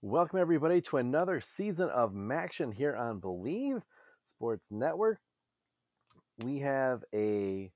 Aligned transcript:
Welcome, 0.00 0.38
everybody, 0.38 0.80
to 0.82 0.98
another 0.98 1.40
season 1.40 1.88
of 1.88 2.12
MACtion 2.12 2.72
here 2.72 2.94
on 2.94 3.20
Bleav 3.20 3.82
Sports 4.24 4.68
Network. 4.70 5.18
We 6.38 6.60
have 6.60 7.02
a 7.12 7.72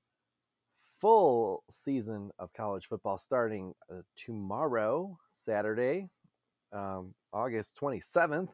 full 1.00 1.64
season 1.68 2.30
of 2.38 2.52
college 2.52 2.86
football 2.86 3.18
starting 3.18 3.74
uh, 3.90 4.02
tomorrow, 4.16 5.18
Saturday, 5.32 6.10
um, 6.72 7.12
August 7.32 7.76
27th. 7.82 8.50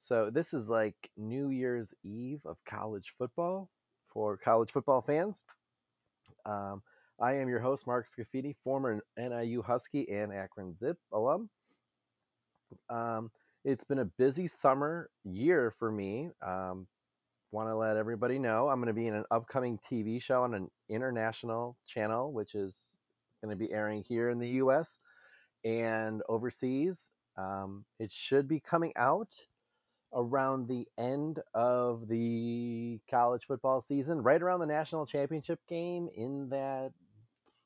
So, 0.00 0.28
this 0.28 0.52
is 0.52 0.68
like 0.68 0.96
New 1.16 1.50
Year's 1.50 1.94
Eve 2.02 2.40
of 2.44 2.56
college 2.68 3.12
football 3.16 3.70
for 4.12 4.36
college 4.36 4.72
football 4.72 5.02
fans. 5.02 5.44
Um, 6.44 6.82
I 7.20 7.34
am 7.34 7.48
your 7.48 7.60
host, 7.60 7.86
Mark 7.86 8.08
Scafidi, 8.08 8.56
former 8.64 9.04
NIU 9.16 9.62
Husky 9.62 10.08
and 10.10 10.32
Akron 10.32 10.76
Zip 10.76 10.98
alum. 11.12 11.48
Um, 12.90 13.30
it's 13.64 13.84
been 13.84 13.98
a 13.98 14.04
busy 14.04 14.48
summer 14.48 15.10
year 15.24 15.72
for 15.78 15.90
me. 15.90 16.30
Um, 16.46 16.86
Want 17.50 17.70
to 17.70 17.76
let 17.76 17.96
everybody 17.96 18.38
know 18.38 18.68
I'm 18.68 18.78
going 18.78 18.88
to 18.88 18.92
be 18.92 19.06
in 19.06 19.14
an 19.14 19.24
upcoming 19.30 19.78
TV 19.78 20.20
show 20.20 20.42
on 20.42 20.52
an 20.52 20.70
international 20.90 21.78
channel, 21.86 22.30
which 22.30 22.54
is 22.54 22.98
going 23.42 23.50
to 23.50 23.56
be 23.56 23.72
airing 23.72 24.04
here 24.06 24.28
in 24.28 24.38
the 24.38 24.50
US 24.62 24.98
and 25.64 26.20
overseas. 26.28 27.08
Um, 27.38 27.86
it 27.98 28.12
should 28.12 28.48
be 28.48 28.60
coming 28.60 28.92
out 28.96 29.34
around 30.12 30.68
the 30.68 30.86
end 30.98 31.40
of 31.54 32.06
the 32.08 33.00
college 33.10 33.46
football 33.46 33.80
season, 33.80 34.22
right 34.22 34.42
around 34.42 34.60
the 34.60 34.66
national 34.66 35.06
championship 35.06 35.60
game 35.70 36.10
in 36.14 36.50
that 36.50 36.90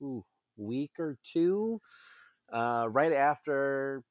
ooh, 0.01 0.25
week 0.57 0.93
or 1.01 1.19
two, 1.25 1.81
uh, 2.53 2.87
right 2.89 3.13
after 3.13 4.05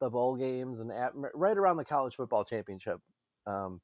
the 0.00 0.10
bowl 0.10 0.36
games 0.36 0.80
and 0.80 0.90
at, 0.92 1.12
right 1.14 1.56
around 1.56 1.76
the 1.76 1.84
college 1.84 2.16
football 2.16 2.44
championship. 2.44 3.00
Um, 3.46 3.80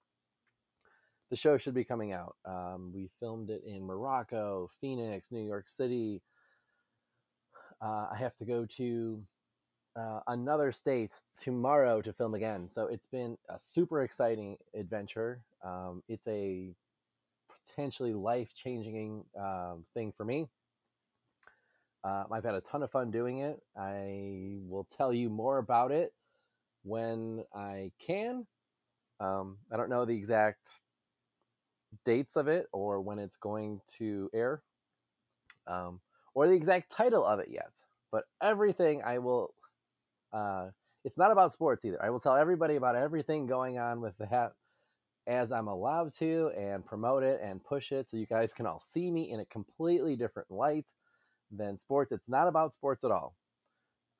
the 1.30 1.36
show 1.36 1.56
should 1.56 1.74
be 1.74 1.84
coming 1.84 2.12
out. 2.12 2.36
Um, 2.44 2.92
we 2.94 3.08
filmed 3.18 3.48
it 3.48 3.62
in 3.66 3.86
Morocco, 3.86 4.70
Phoenix, 4.80 5.28
New 5.30 5.44
York 5.44 5.66
City. 5.66 6.20
Uh, 7.80 8.08
I 8.12 8.16
have 8.18 8.36
to 8.36 8.44
go 8.44 8.66
to 8.76 9.22
uh, 9.96 10.20
another 10.26 10.72
state 10.72 11.12
tomorrow 11.38 12.02
to 12.02 12.12
film 12.12 12.34
again. 12.34 12.68
So 12.68 12.86
it's 12.86 13.06
been 13.06 13.36
a 13.48 13.58
super 13.58 14.02
exciting 14.02 14.56
adventure. 14.74 15.42
Um, 15.64 16.02
it's 16.08 16.26
a 16.26 16.74
potentially 17.66 18.12
life 18.12 18.52
changing 18.54 19.24
um, 19.38 19.84
thing 19.94 20.12
for 20.16 20.24
me. 20.24 20.48
Uh, 22.04 22.24
I've 22.32 22.44
had 22.44 22.54
a 22.54 22.60
ton 22.60 22.82
of 22.82 22.90
fun 22.90 23.10
doing 23.10 23.38
it. 23.38 23.62
I 23.76 24.58
will 24.66 24.86
tell 24.96 25.12
you 25.12 25.30
more 25.30 25.58
about 25.58 25.92
it 25.92 26.12
when 26.82 27.44
I 27.54 27.92
can. 28.04 28.46
Um, 29.20 29.58
I 29.70 29.76
don't 29.76 29.88
know 29.88 30.04
the 30.04 30.16
exact 30.16 30.80
dates 32.04 32.36
of 32.36 32.48
it 32.48 32.66
or 32.72 33.00
when 33.00 33.18
it's 33.18 33.36
going 33.36 33.80
to 33.98 34.30
air 34.34 34.62
um, 35.66 36.00
or 36.34 36.48
the 36.48 36.54
exact 36.54 36.90
title 36.90 37.24
of 37.24 37.38
it 37.38 37.48
yet. 37.50 37.70
But 38.10 38.24
everything 38.42 39.02
I 39.04 39.18
will, 39.18 39.54
uh, 40.32 40.68
it's 41.04 41.18
not 41.18 41.30
about 41.30 41.52
sports 41.52 41.84
either. 41.84 42.02
I 42.02 42.10
will 42.10 42.20
tell 42.20 42.36
everybody 42.36 42.76
about 42.76 42.96
everything 42.96 43.46
going 43.46 43.78
on 43.78 44.00
with 44.00 44.14
that 44.18 44.52
as 45.28 45.52
I'm 45.52 45.68
allowed 45.68 46.12
to 46.18 46.50
and 46.58 46.84
promote 46.84 47.22
it 47.22 47.40
and 47.42 47.62
push 47.62 47.92
it 47.92 48.10
so 48.10 48.16
you 48.16 48.26
guys 48.26 48.52
can 48.52 48.66
all 48.66 48.80
see 48.80 49.08
me 49.08 49.30
in 49.30 49.38
a 49.38 49.44
completely 49.44 50.16
different 50.16 50.50
light 50.50 50.90
than 51.52 51.78
sports. 51.78 52.12
It's 52.12 52.28
not 52.28 52.48
about 52.48 52.72
sports 52.72 53.04
at 53.04 53.10
all. 53.10 53.36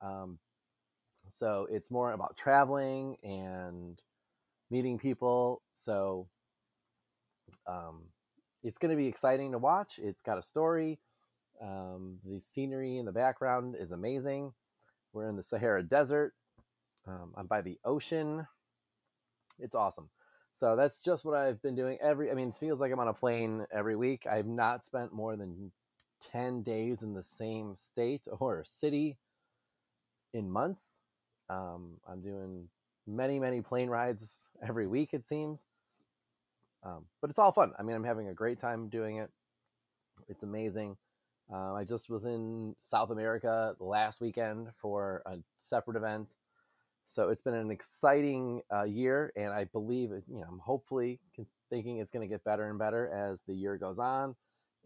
Um, 0.01 0.39
so 1.31 1.67
it's 1.69 1.89
more 1.89 2.11
about 2.11 2.37
traveling 2.37 3.17
and 3.23 3.99
meeting 4.69 4.99
people. 4.99 5.61
So 5.73 6.27
um, 7.67 8.03
it's 8.63 8.77
going 8.77 8.91
to 8.91 8.97
be 8.97 9.07
exciting 9.07 9.51
to 9.51 9.57
watch. 9.57 9.99
It's 10.01 10.21
got 10.21 10.37
a 10.37 10.43
story. 10.43 10.99
Um, 11.61 12.19
the 12.25 12.39
scenery 12.41 12.97
in 12.97 13.05
the 13.05 13.11
background 13.11 13.75
is 13.79 13.91
amazing. 13.91 14.53
We're 15.13 15.29
in 15.29 15.35
the 15.35 15.43
Sahara 15.43 15.83
Desert. 15.83 16.33
Um, 17.07 17.33
I'm 17.35 17.47
by 17.47 17.61
the 17.61 17.79
ocean. 17.83 18.47
It's 19.59 19.75
awesome. 19.75 20.09
So 20.51 20.75
that's 20.75 21.01
just 21.01 21.25
what 21.25 21.35
I've 21.35 21.61
been 21.61 21.75
doing 21.75 21.97
every. 22.01 22.31
I 22.31 22.35
mean, 22.35 22.49
it 22.49 22.55
feels 22.55 22.79
like 22.79 22.91
I'm 22.91 22.99
on 22.99 23.07
a 23.07 23.13
plane 23.13 23.65
every 23.71 23.95
week. 23.95 24.25
I've 24.29 24.45
not 24.45 24.85
spent 24.85 25.11
more 25.13 25.35
than 25.35 25.71
10 26.31 26.63
days 26.63 27.03
in 27.03 27.13
the 27.13 27.23
same 27.23 27.75
state 27.75 28.27
or 28.39 28.63
city 28.65 29.17
in 30.33 30.49
months. 30.49 30.99
Um, 31.49 31.97
I'm 32.07 32.21
doing 32.21 32.67
many, 33.05 33.39
many 33.39 33.61
plane 33.61 33.89
rides 33.89 34.39
every 34.67 34.87
week, 34.87 35.13
it 35.13 35.25
seems. 35.25 35.65
Um, 36.83 37.05
but 37.21 37.29
it's 37.29 37.39
all 37.39 37.51
fun. 37.51 37.71
I 37.77 37.83
mean, 37.83 37.95
I'm 37.95 38.03
having 38.03 38.27
a 38.27 38.33
great 38.33 38.59
time 38.59 38.89
doing 38.89 39.17
it. 39.17 39.29
It's 40.27 40.43
amazing. 40.43 40.97
Uh, 41.51 41.73
I 41.73 41.83
just 41.83 42.09
was 42.09 42.25
in 42.25 42.75
South 42.79 43.09
America 43.09 43.75
last 43.79 44.21
weekend 44.21 44.69
for 44.81 45.21
a 45.25 45.37
separate 45.59 45.97
event. 45.97 46.35
So 47.07 47.29
it's 47.29 47.41
been 47.41 47.53
an 47.53 47.69
exciting 47.69 48.61
uh, 48.73 48.83
year, 48.83 49.31
and 49.35 49.49
I 49.49 49.65
believe, 49.65 50.09
you 50.27 50.39
know, 50.39 50.47
I'm 50.49 50.59
hopefully 50.59 51.19
thinking 51.69 51.97
it's 51.97 52.11
going 52.11 52.27
to 52.27 52.33
get 52.33 52.43
better 52.43 52.69
and 52.69 52.79
better 52.79 53.09
as 53.09 53.41
the 53.47 53.53
year 53.53 53.77
goes 53.77 53.99
on 53.99 54.35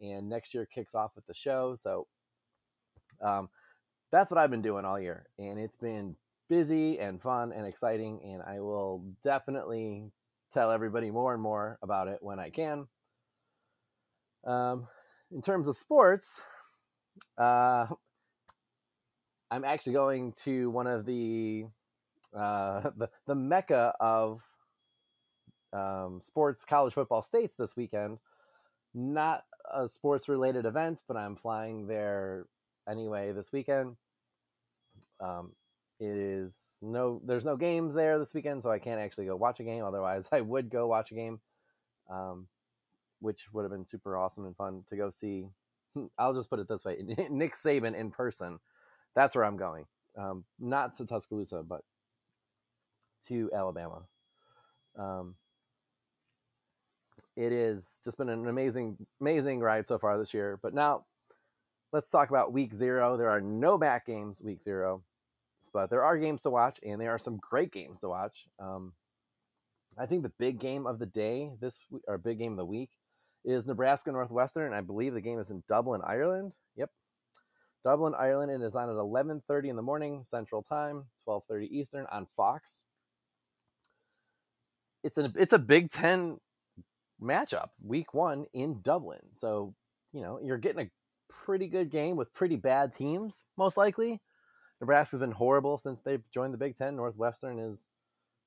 and 0.02 0.30
next 0.30 0.54
year 0.54 0.66
kicks 0.66 0.96
off 0.96 1.12
with 1.16 1.26
the 1.28 1.34
show. 1.34 1.76
So 1.76 2.08
um, 3.22 3.50
that's 4.12 4.32
what 4.32 4.38
I've 4.38 4.52
been 4.52 4.62
doing 4.62 4.86
all 4.86 5.00
year, 5.00 5.28
and 5.38 5.60
it's 5.60 5.78
been 5.78 6.16
busy 6.50 7.00
and 7.00 7.22
fun 7.22 7.52
and 7.52 7.66
exciting. 7.66 8.22
And 8.24 8.42
I 8.42 8.60
will 8.60 9.04
definitely 9.24 10.12
tell 10.54 10.72
everybody 10.72 11.12
more 11.12 11.34
and 11.34 11.42
more 11.42 11.78
about 11.82 12.08
it 12.08 12.20
when 12.22 12.40
I 12.40 12.50
can. 12.50 12.88
Um, 14.46 14.88
in 15.32 15.42
terms 15.42 15.68
of 15.68 15.76
sports, 15.76 16.40
uh, 17.38 17.88
I'm 19.52 19.66
actually 19.66 19.94
going 19.94 20.34
to 20.44 20.70
one 20.70 20.88
of 20.88 21.06
the 21.06 21.66
uh, 22.36 22.90
the, 22.98 23.10
the 23.26 23.36
mecca 23.36 23.94
of 24.00 24.42
um, 25.74 26.20
sports 26.22 26.64
college 26.66 26.94
football 26.94 27.22
states 27.22 27.56
this 27.58 27.76
weekend. 27.76 28.20
Not 28.94 29.44
a 29.74 29.88
sports 29.88 30.30
related 30.30 30.66
event, 30.66 31.04
but 31.08 31.18
I'm 31.18 31.36
flying 31.36 31.88
there 31.88 32.46
anyway 32.90 33.32
this 33.32 33.52
weekend. 33.52 33.96
Um, 35.20 35.52
it 36.00 36.16
is 36.16 36.78
no, 36.82 37.22
there's 37.26 37.46
no 37.46 37.58
games 37.58 37.94
there 37.94 38.20
this 38.20 38.34
weekend, 38.34 38.64
so 38.64 38.72
I 38.72 38.80
can't 38.80 39.00
actually 39.00 39.26
go 39.26 39.36
watch 39.36 39.60
a 39.60 39.64
game. 39.64 39.84
Otherwise, 39.84 40.28
I 40.32 40.42
would 40.42 40.70
go 40.70 40.88
watch 40.88 41.12
a 41.12 41.16
game, 41.16 41.40
um, 42.10 42.48
which 43.20 43.52
would 43.54 43.64
have 43.64 43.72
been 43.72 43.88
super 43.88 44.16
awesome 44.18 44.46
and 44.46 44.56
fun 44.56 44.84
to 44.90 44.96
go 44.96 45.10
see. 45.10 45.48
I'll 46.18 46.34
just 46.34 46.50
put 46.50 46.60
it 46.60 46.68
this 46.68 46.86
way: 46.86 46.98
Nick 47.30 47.56
Saban 47.56 47.96
in 47.96 48.12
person. 48.12 48.60
That's 49.16 49.36
where 49.36 49.46
I'm 49.46 49.58
going. 49.58 49.86
Um, 50.18 50.46
not 50.60 50.96
to 50.98 51.06
Tuscaloosa, 51.06 51.64
but 51.68 51.82
to 53.28 53.50
Alabama. 53.54 54.04
Um, 54.98 55.36
it 57.38 57.54
is 57.54 58.00
just 58.04 58.18
been 58.18 58.30
an 58.30 58.48
amazing, 58.48 58.98
amazing 59.22 59.60
ride 59.60 59.88
so 59.88 60.00
far 60.00 60.18
this 60.18 60.34
year. 60.34 60.60
But 60.62 60.74
now 60.74 61.06
let's 61.94 62.10
talk 62.10 62.32
about 62.32 62.52
week 62.52 62.74
zero. 62.74 63.16
There 63.16 63.30
are 63.30 63.40
no 63.40 63.78
back 63.78 64.08
games 64.08 64.42
week 64.42 64.64
zero, 64.64 65.04
but 65.72 65.92
there 65.92 66.04
are 66.04 66.18
games 66.18 66.42
to 66.42 66.50
watch, 66.50 66.80
and 66.84 67.00
there 67.00 67.12
are 67.12 67.20
some 67.20 67.38
great 67.38 67.72
games 67.72 68.00
to 68.00 68.10
watch. 68.10 68.48
Um, 68.60 68.94
I 70.00 70.08
think 70.08 70.24
the 70.24 70.32
big 70.40 70.60
game 70.60 70.88
of 70.88 70.98
the 70.98 71.06
day, 71.06 71.52
this 71.62 71.80
or 72.08 72.18
big 72.18 72.40
game 72.40 72.54
of 72.54 72.58
the 72.58 72.66
week, 72.66 72.90
is 73.46 73.68
Nebraska 73.68 74.12
Northwestern. 74.12 74.74
I 74.74 74.82
believe 74.82 75.14
the 75.14 75.22
game 75.22 75.40
is 75.40 75.52
in 75.52 75.64
Dublin, 75.68 76.02
Ireland. 76.04 76.54
Yep, 76.76 76.90
Dublin, 77.84 78.16
Ireland. 78.18 78.64
Is 78.64 78.76
on 78.76 78.90
at 78.90 78.96
11:30 78.96 79.70
in 79.70 79.76
the 79.76 79.84
morning 79.84 80.24
Central 80.24 80.64
Time, 80.64 81.06
12:30 81.28 81.68
Eastern 81.68 82.08
on 82.12 82.26
Fox. 82.36 82.84
It's 85.04 85.20
a 85.20 85.32
it's 85.36 85.54
a 85.54 85.60
Big 85.60 85.92
Ten 85.92 86.40
matchup 87.22 87.70
week 87.84 88.14
one 88.14 88.46
in 88.54 88.82
Dublin. 88.82 89.22
So, 89.34 89.74
you 90.14 90.22
know, 90.22 90.40
you're 90.44 90.58
getting 90.58 90.86
a 90.86 90.90
pretty 91.30 91.68
good 91.68 91.90
game 91.90 92.16
with 92.16 92.34
pretty 92.34 92.56
bad 92.56 92.94
teams, 92.94 93.44
most 93.58 93.78
likely. 93.78 94.22
Nebraska's 94.80 95.20
been 95.20 95.32
horrible 95.32 95.78
since 95.78 96.02
they 96.04 96.20
joined 96.34 96.54
the 96.54 96.58
Big 96.58 96.78
Ten. 96.78 96.96
Northwestern 96.96 97.60
is 97.60 97.86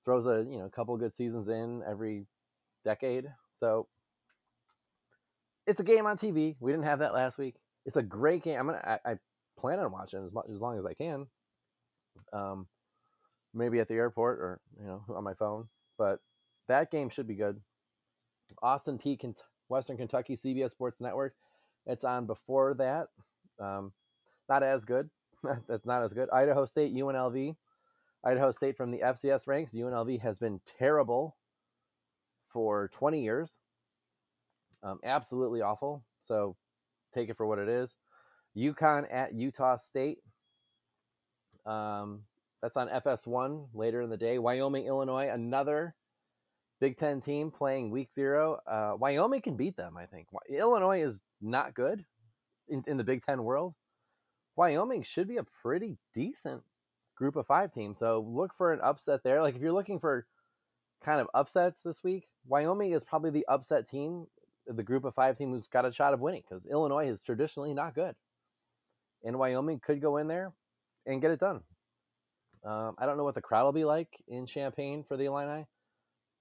throws 0.04 0.26
a 0.26 0.46
you 0.48 0.58
know 0.58 0.68
couple 0.68 0.96
good 0.96 1.14
seasons 1.14 1.48
in 1.48 1.82
every 1.88 2.26
decade. 2.84 3.26
So 3.50 3.88
it's 5.66 5.80
a 5.80 5.84
game 5.84 6.06
on 6.06 6.16
TV. 6.16 6.56
We 6.60 6.72
didn't 6.72 6.84
have 6.84 7.00
that 7.00 7.14
last 7.14 7.38
week. 7.38 7.56
It's 7.84 7.96
a 7.96 8.02
great 8.02 8.42
game. 8.42 8.58
I'm 8.58 8.66
gonna 8.66 8.98
I, 9.04 9.10
I 9.12 9.18
plan 9.58 9.78
on 9.78 9.92
watching 9.92 10.24
as 10.24 10.32
much 10.32 10.46
as 10.52 10.60
long 10.60 10.78
as 10.78 10.86
I 10.86 10.94
can. 10.94 11.26
Um, 12.32 12.66
maybe 13.52 13.80
at 13.80 13.88
the 13.88 13.94
airport 13.94 14.38
or 14.38 14.60
you 14.80 14.86
know 14.86 15.04
on 15.14 15.24
my 15.24 15.34
phone. 15.34 15.68
But 15.98 16.20
that 16.68 16.90
game 16.90 17.08
should 17.08 17.26
be 17.26 17.34
good. 17.34 17.60
Austin 18.62 18.98
Peay, 18.98 19.18
Kent- 19.18 19.42
Western 19.68 19.96
Kentucky, 19.96 20.36
CBS 20.36 20.72
Sports 20.72 21.00
Network. 21.00 21.34
It's 21.86 22.04
on 22.04 22.26
before 22.26 22.74
that. 22.74 23.08
Um, 23.58 23.92
not 24.48 24.62
as 24.62 24.84
good. 24.84 25.10
That's 25.68 25.86
not 25.86 26.02
as 26.02 26.12
good. 26.12 26.28
Idaho 26.30 26.66
State, 26.66 26.94
UNLV. 26.94 27.56
Idaho 28.24 28.52
State 28.52 28.76
from 28.76 28.90
the 28.90 28.98
FCS 28.98 29.46
ranks. 29.46 29.72
UNLV 29.72 30.20
has 30.20 30.38
been 30.38 30.60
terrible 30.66 31.36
for 32.48 32.88
20 32.92 33.22
years. 33.22 33.58
Um, 34.82 34.98
absolutely 35.04 35.62
awful. 35.62 36.04
So 36.20 36.56
take 37.14 37.28
it 37.28 37.36
for 37.36 37.46
what 37.46 37.58
it 37.58 37.68
is. 37.68 37.96
UConn 38.56 39.06
at 39.10 39.34
Utah 39.34 39.76
State. 39.76 40.18
Um, 41.64 42.22
that's 42.62 42.76
on 42.76 42.88
FS1 42.88 43.68
later 43.72 44.02
in 44.02 44.10
the 44.10 44.16
day. 44.16 44.38
Wyoming, 44.38 44.86
Illinois, 44.86 45.30
another 45.32 45.94
Big 46.80 46.96
Ten 46.96 47.20
team 47.20 47.50
playing 47.50 47.90
week 47.90 48.12
zero. 48.12 48.60
Uh, 48.66 48.96
Wyoming 48.98 49.42
can 49.42 49.56
beat 49.56 49.76
them, 49.76 49.96
I 49.96 50.06
think. 50.06 50.28
Illinois 50.48 51.02
is 51.02 51.20
not 51.40 51.74
good 51.74 52.04
in, 52.68 52.82
in 52.86 52.96
the 52.96 53.04
Big 53.04 53.24
Ten 53.24 53.44
world. 53.44 53.74
Wyoming 54.56 55.02
should 55.02 55.28
be 55.28 55.36
a 55.36 55.44
pretty 55.62 55.98
decent 56.14 56.62
group 57.16 57.36
of 57.36 57.46
five 57.46 57.72
team. 57.72 57.94
So 57.94 58.26
look 58.26 58.54
for 58.54 58.72
an 58.72 58.80
upset 58.82 59.22
there. 59.22 59.42
Like 59.42 59.54
if 59.54 59.60
you're 59.60 59.72
looking 59.72 60.00
for 60.00 60.26
kind 61.04 61.20
of 61.20 61.28
upsets 61.34 61.82
this 61.82 62.02
week, 62.02 62.28
Wyoming 62.46 62.92
is 62.92 63.04
probably 63.04 63.30
the 63.30 63.46
upset 63.46 63.88
team, 63.88 64.26
the 64.66 64.82
group 64.82 65.04
of 65.04 65.14
five 65.14 65.36
team 65.36 65.52
who's 65.52 65.66
got 65.66 65.84
a 65.84 65.92
shot 65.92 66.14
of 66.14 66.20
winning 66.20 66.42
because 66.48 66.66
Illinois 66.66 67.08
is 67.08 67.22
traditionally 67.22 67.74
not 67.74 67.94
good. 67.94 68.14
And 69.22 69.38
Wyoming 69.38 69.80
could 69.80 70.00
go 70.00 70.16
in 70.16 70.28
there 70.28 70.52
and 71.04 71.20
get 71.20 71.30
it 71.30 71.40
done. 71.40 71.60
Um, 72.64 72.94
I 72.98 73.04
don't 73.06 73.18
know 73.18 73.24
what 73.24 73.34
the 73.34 73.42
crowd 73.42 73.64
will 73.64 73.72
be 73.72 73.84
like 73.84 74.08
in 74.28 74.46
Champaign 74.46 75.04
for 75.06 75.16
the 75.16 75.24
Illini 75.24 75.66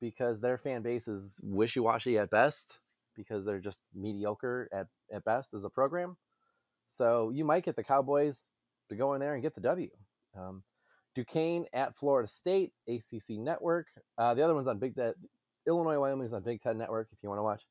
because 0.02 0.42
their 0.42 0.58
fan 0.58 0.82
base 0.82 1.08
is 1.08 1.40
wishy 1.44 1.80
washy 1.80 2.18
at 2.18 2.30
best 2.30 2.80
because 3.16 3.46
they're 3.46 3.60
just 3.60 3.82
mediocre 3.94 4.70
at, 4.72 4.88
at 5.14 5.26
best 5.26 5.54
as 5.54 5.64
a 5.64 5.70
program. 5.70 6.18
So 6.88 7.30
you 7.30 7.46
might 7.46 7.66
get 7.66 7.76
the 7.76 7.84
Cowboys 7.84 8.50
to 8.90 8.96
go 8.96 9.14
in 9.14 9.20
there 9.20 9.34
and 9.34 9.44
get 9.44 9.56
the 9.56 9.62
W. 9.62 9.90
Um, 10.38 10.64
Duquesne 11.16 11.66
at 11.74 11.98
Florida 11.98 12.28
State, 12.28 12.72
ACC 12.88 13.32
Network. 13.32 13.88
Uh, 14.18 14.34
the 14.34 14.42
other 14.42 14.54
one's 14.54 14.68
on 14.68 14.80
Big 14.80 14.96
Ten. 14.96 15.14
Illinois, 15.68 16.00
Wyoming's 16.00 16.34
on 16.34 16.44
Big 16.44 16.62
Ten 16.62 16.78
Network 16.78 17.10
if 17.12 17.20
you 17.22 17.30
want 17.30 17.40
to 17.40 17.44
watch. 17.44 17.64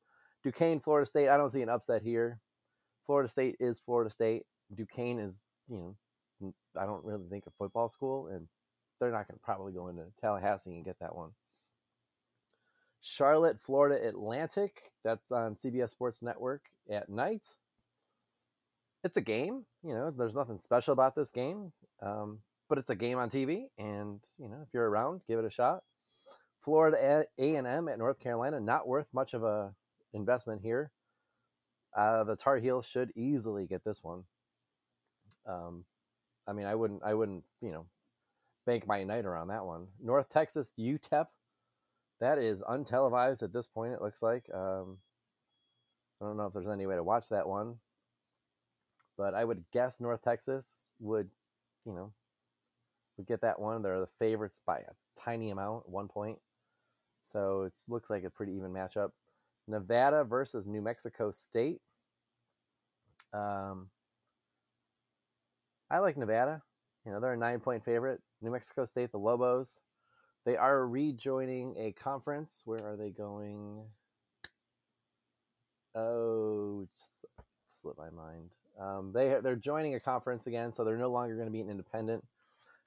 Duquesne, 0.43 0.79
Florida 0.79 1.05
State. 1.07 1.29
I 1.29 1.37
don't 1.37 1.49
see 1.49 1.61
an 1.61 1.69
upset 1.69 2.01
here. 2.01 2.39
Florida 3.05 3.27
State 3.27 3.55
is 3.59 3.79
Florida 3.79 4.09
State. 4.09 4.43
Duquesne 4.73 5.19
is, 5.19 5.41
you 5.67 5.95
know, 6.41 6.53
I 6.79 6.85
don't 6.85 7.03
really 7.03 7.27
think 7.29 7.45
a 7.47 7.51
football 7.57 7.89
school, 7.89 8.27
and 8.27 8.47
they're 8.99 9.11
not 9.11 9.27
going 9.27 9.37
to 9.37 9.43
probably 9.43 9.73
go 9.73 9.87
into 9.87 10.03
Tallahassee 10.21 10.75
and 10.75 10.85
get 10.85 10.99
that 10.99 11.15
one. 11.15 11.31
Charlotte, 13.01 13.59
Florida 13.61 14.07
Atlantic. 14.07 14.91
That's 15.03 15.31
on 15.31 15.55
CBS 15.55 15.91
Sports 15.91 16.21
Network 16.21 16.65
at 16.91 17.09
night. 17.09 17.45
It's 19.03 19.17
a 19.17 19.21
game. 19.21 19.65
You 19.83 19.93
know, 19.93 20.11
there's 20.11 20.33
nothing 20.33 20.59
special 20.59 20.91
about 20.91 21.15
this 21.15 21.31
game, 21.31 21.71
um, 22.01 22.39
but 22.67 22.77
it's 22.77 22.89
a 22.89 22.95
game 22.95 23.17
on 23.17 23.29
TV, 23.29 23.67
and 23.77 24.19
you 24.37 24.49
know, 24.49 24.59
if 24.61 24.73
you're 24.73 24.89
around, 24.89 25.21
give 25.27 25.39
it 25.39 25.45
a 25.45 25.49
shot. 25.49 25.83
Florida 26.59 27.25
A 27.37 27.55
and 27.55 27.65
M 27.65 27.87
at 27.87 27.97
North 27.97 28.19
Carolina, 28.19 28.59
not 28.59 28.87
worth 28.87 29.07
much 29.13 29.33
of 29.33 29.43
a 29.43 29.71
investment 30.13 30.61
here. 30.61 30.91
Uh, 31.97 32.25
the 32.25 32.35
Tar 32.35 32.57
Heels 32.57 32.85
should 32.85 33.11
easily 33.15 33.65
get 33.65 33.83
this 33.85 34.03
one. 34.03 34.23
Um, 35.47 35.85
I 36.47 36.53
mean, 36.53 36.65
I 36.65 36.75
wouldn't, 36.75 37.01
I 37.03 37.13
wouldn't, 37.13 37.43
you 37.61 37.71
know, 37.71 37.85
bank 38.65 38.85
my 38.85 39.03
night 39.03 39.25
around 39.25 39.47
that 39.47 39.65
one. 39.65 39.87
North 40.03 40.27
Texas 40.29 40.71
UTEP 40.77 41.27
that 42.19 42.37
is 42.37 42.61
untelevised 42.61 43.43
at 43.43 43.53
this 43.53 43.67
point. 43.67 43.93
It 43.93 44.01
looks 44.01 44.21
like. 44.21 44.49
Um, 44.53 44.97
I 46.21 46.25
don't 46.25 46.37
know 46.37 46.47
if 46.47 46.53
there's 46.53 46.67
any 46.67 46.85
way 46.85 46.95
to 46.95 47.03
watch 47.03 47.29
that 47.29 47.47
one, 47.47 47.75
but 49.17 49.33
I 49.33 49.45
would 49.45 49.63
guess 49.71 50.01
North 50.01 50.21
Texas 50.21 50.83
would, 50.99 51.29
you 51.85 51.93
know, 51.93 52.11
would 53.17 53.27
get 53.27 53.41
that 53.41 53.59
one. 53.59 53.81
They're 53.81 54.01
the 54.01 54.07
favorites 54.19 54.59
by 54.65 54.79
a 54.79 54.91
tiny 55.19 55.49
amount, 55.49 55.87
one 55.87 56.07
point. 56.09 56.39
So 57.21 57.63
it 57.63 57.79
looks 57.87 58.09
like 58.09 58.23
a 58.23 58.29
pretty 58.29 58.53
even 58.53 58.73
matchup. 58.73 59.11
Nevada 59.67 60.23
versus 60.23 60.65
New 60.65 60.81
Mexico 60.81 61.31
State. 61.31 61.79
Um, 63.33 63.87
I 65.89 65.99
like 65.99 66.17
Nevada. 66.17 66.61
You 67.05 67.11
know, 67.11 67.19
they're 67.19 67.33
a 67.33 67.37
nine 67.37 67.59
point 67.59 67.85
favorite. 67.85 68.21
New 68.41 68.51
Mexico 68.51 68.85
State, 68.85 69.11
the 69.11 69.17
Lobos, 69.17 69.79
they 70.45 70.57
are 70.57 70.87
rejoining 70.87 71.75
a 71.77 71.91
conference. 71.91 72.61
Where 72.65 72.85
are 72.85 72.95
they 72.95 73.09
going? 73.09 73.83
Oh, 75.95 76.87
slipped 77.71 77.97
my 77.97 78.09
mind. 78.09 78.51
Um, 78.79 79.11
they 79.13 79.37
they're 79.43 79.55
joining 79.55 79.95
a 79.95 79.99
conference 79.99 80.47
again, 80.47 80.71
so 80.71 80.83
they're 80.83 80.97
no 80.97 81.11
longer 81.11 81.35
going 81.35 81.47
to 81.47 81.51
be 81.51 81.61
an 81.61 81.69
independent. 81.69 82.23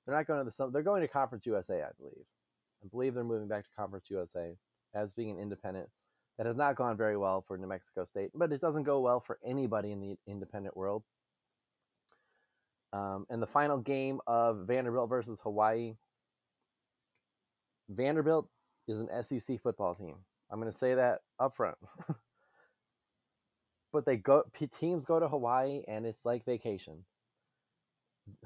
They're 0.06 0.14
not 0.14 0.26
going 0.26 0.44
to 0.44 0.50
the 0.50 0.70
they're 0.70 0.82
going 0.82 1.02
to 1.02 1.08
Conference 1.08 1.46
USA, 1.46 1.82
I 1.82 1.90
believe. 1.98 2.24
I 2.82 2.88
believe 2.88 3.14
they're 3.14 3.24
moving 3.24 3.48
back 3.48 3.64
to 3.64 3.70
Conference 3.76 4.06
USA 4.10 4.56
as 4.94 5.12
being 5.12 5.30
an 5.30 5.38
independent. 5.38 5.88
That 6.38 6.46
has 6.46 6.56
not 6.56 6.76
gone 6.76 6.96
very 6.96 7.16
well 7.16 7.44
for 7.46 7.58
New 7.58 7.66
Mexico 7.66 8.04
State, 8.06 8.30
but 8.34 8.52
it 8.52 8.60
doesn't 8.60 8.84
go 8.84 9.00
well 9.00 9.20
for 9.20 9.38
anybody 9.44 9.92
in 9.92 10.00
the 10.00 10.16
independent 10.26 10.76
world. 10.76 11.02
Um, 12.92 13.26
and 13.30 13.40
the 13.40 13.46
final 13.46 13.78
game 13.78 14.20
of 14.26 14.66
Vanderbilt 14.66 15.08
versus 15.08 15.40
Hawaii 15.42 15.94
Vanderbilt 17.96 18.48
is 18.88 18.98
an 18.98 19.08
SEC 19.22 19.60
football 19.62 19.94
team. 19.94 20.16
I'm 20.50 20.60
going 20.60 20.70
to 20.70 20.76
say 20.76 20.94
that 20.94 21.20
up 21.38 21.56
front. 21.56 21.76
but 23.92 24.04
they 24.04 24.16
go 24.16 24.44
teams 24.78 25.04
go 25.04 25.20
to 25.20 25.28
Hawaii 25.28 25.82
and 25.88 26.04
it's 26.06 26.24
like 26.24 26.44
vacation. 26.44 27.04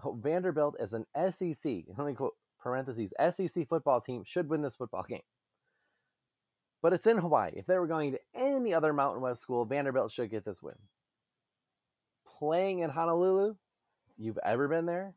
Vanderbilt 0.05 0.77
as 0.81 0.95
an 0.95 1.05
SEC, 1.31 1.85
let 1.97 2.07
me 2.07 2.15
quote 2.15 2.35
parentheses, 2.61 3.13
SEC 3.31 3.69
football 3.69 4.01
team 4.01 4.23
should 4.25 4.49
win 4.49 4.63
this 4.63 4.77
football 4.77 5.03
game. 5.09 5.21
But 6.83 6.93
it's 6.93 7.07
in 7.07 7.19
Hawaii. 7.19 7.53
If 7.55 7.67
they 7.67 7.79
were 7.79 7.87
going 7.87 8.13
to 8.13 8.21
any 8.35 8.73
other 8.73 8.93
Mountain 8.93 9.23
West 9.23 9.41
school, 9.43 9.65
Vanderbilt 9.65 10.13
should 10.13 10.31
get 10.31 10.45
this 10.45 10.63
win. 10.63 10.75
Playing 12.39 12.81
in 12.81 12.91
Honolulu, 12.91 13.57
you've 14.17 14.39
ever 14.45 14.69
been 14.69 14.87
there, 14.87 15.15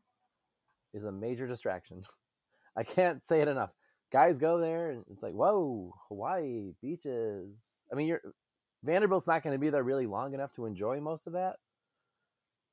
is 0.92 1.04
a 1.04 1.12
major 1.12 1.46
distraction. 1.46 2.04
I 2.76 2.82
can't 2.82 3.24
say 3.26 3.40
it 3.40 3.48
enough 3.48 3.70
guys 4.12 4.38
go 4.38 4.58
there 4.58 4.90
and 4.90 5.04
it's 5.10 5.22
like, 5.22 5.34
whoa, 5.34 5.94
Hawaii 6.08 6.72
beaches. 6.82 7.48
I 7.92 7.94
mean, 7.94 8.06
you're 8.06 8.22
Vanderbilt's 8.82 9.26
not 9.26 9.42
going 9.42 9.54
to 9.54 9.58
be 9.58 9.70
there 9.70 9.82
really 9.82 10.06
long 10.06 10.32
enough 10.34 10.52
to 10.52 10.66
enjoy 10.66 11.00
most 11.00 11.26
of 11.26 11.34
that. 11.34 11.56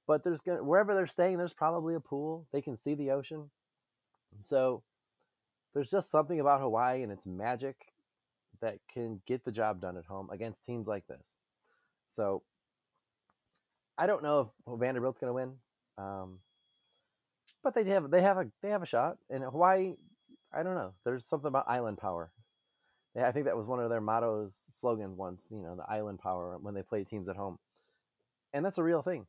But 0.08 0.24
there's 0.24 0.42
going 0.42 0.66
wherever 0.66 0.96
they're 0.96 1.08
staying, 1.08 1.38
there's 1.38 1.54
probably 1.54 1.96
a 1.96 2.00
pool. 2.00 2.48
They 2.54 2.62
can 2.62 2.78
see 2.78 2.96
the 2.96 3.12
ocean. 3.12 3.50
So 4.40 4.84
there's 5.74 5.92
just 5.92 6.12
something 6.12 6.40
about 6.40 6.62
Hawaii 6.62 7.04
and 7.04 7.12
its 7.12 7.26
magic 7.26 7.76
that 8.62 8.80
can 8.92 9.22
get 9.28 9.44
the 9.44 9.52
job 9.52 9.82
done 9.82 9.98
at 9.98 10.06
home 10.06 10.30
against 10.32 10.66
teams 10.66 10.88
like 10.88 11.06
this. 11.08 11.36
So 12.08 12.42
I 13.98 14.08
don't 14.08 14.24
know 14.24 14.52
if 14.66 14.80
Vanderbilt's 14.80 15.20
going 15.20 15.30
to 15.30 15.34
win, 15.34 15.54
um, 15.98 16.40
but 17.64 17.76
they 17.76 17.84
have 17.86 18.10
they 18.10 18.22
have 18.22 18.38
a 18.38 18.48
they 18.62 18.70
have 18.70 18.84
a 18.84 18.88
shot. 18.88 19.18
And 19.30 19.44
Hawaii 19.44 19.96
I 20.54 20.64
don't 20.64 20.76
know. 20.76 20.94
There's 21.04 21.26
something 21.26 21.48
about 21.48 21.66
island 21.68 21.98
power. 21.98 22.32
Yeah, 23.16 23.28
I 23.28 23.32
think 23.32 23.46
that 23.46 23.58
was 23.58 23.66
one 23.66 23.80
of 23.80 23.90
their 23.90 24.02
mottos, 24.02 24.56
slogans 24.70 25.18
once. 25.18 25.48
You 25.50 25.62
know, 25.62 25.76
the 25.76 25.92
island 25.92 26.20
power 26.20 26.58
when 26.62 26.74
they 26.74 26.84
play 26.84 27.04
teams 27.04 27.28
at 27.28 27.36
home, 27.36 27.58
and 28.54 28.64
that's 28.64 28.78
a 28.78 28.84
real 28.84 29.02
thing. 29.02 29.26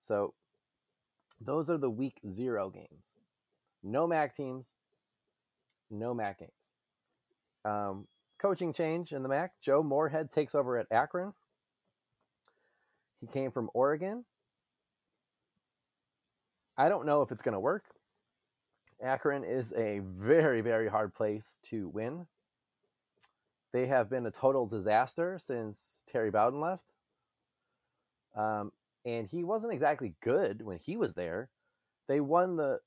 So, 0.00 0.34
those 1.40 1.70
are 1.70 1.78
the 1.78 1.90
week 1.90 2.20
zero 2.28 2.70
games. 2.70 3.14
No 3.82 4.06
MAC 4.06 4.36
teams. 4.36 4.74
No 5.90 6.14
MAC 6.14 6.38
games. 6.38 6.50
Um, 7.64 8.06
coaching 8.38 8.72
change 8.72 9.12
in 9.12 9.22
the 9.22 9.28
MAC. 9.28 9.52
Joe 9.60 9.82
Moorhead 9.82 10.30
takes 10.30 10.54
over 10.54 10.78
at 10.78 10.86
Akron. 10.90 11.32
He 13.20 13.26
came 13.26 13.50
from 13.50 13.70
Oregon. 13.74 14.24
I 16.76 16.88
don't 16.88 17.04
know 17.04 17.22
if 17.22 17.30
it's 17.30 17.42
going 17.42 17.54
to 17.54 17.60
work. 17.60 17.84
Akron 19.02 19.44
is 19.44 19.72
a 19.72 20.00
very, 20.00 20.60
very 20.60 20.88
hard 20.88 21.14
place 21.14 21.58
to 21.64 21.88
win. 21.88 22.26
They 23.72 23.86
have 23.86 24.10
been 24.10 24.26
a 24.26 24.30
total 24.30 24.66
disaster 24.66 25.38
since 25.40 26.02
Terry 26.06 26.30
Bowden 26.30 26.60
left. 26.60 26.86
Um, 28.36 28.72
and 29.04 29.26
he 29.26 29.44
wasn't 29.44 29.72
exactly 29.72 30.14
good 30.22 30.62
when 30.62 30.78
he 30.78 30.96
was 30.96 31.14
there. 31.14 31.48
They 32.08 32.20
won 32.20 32.56
the 32.56 32.80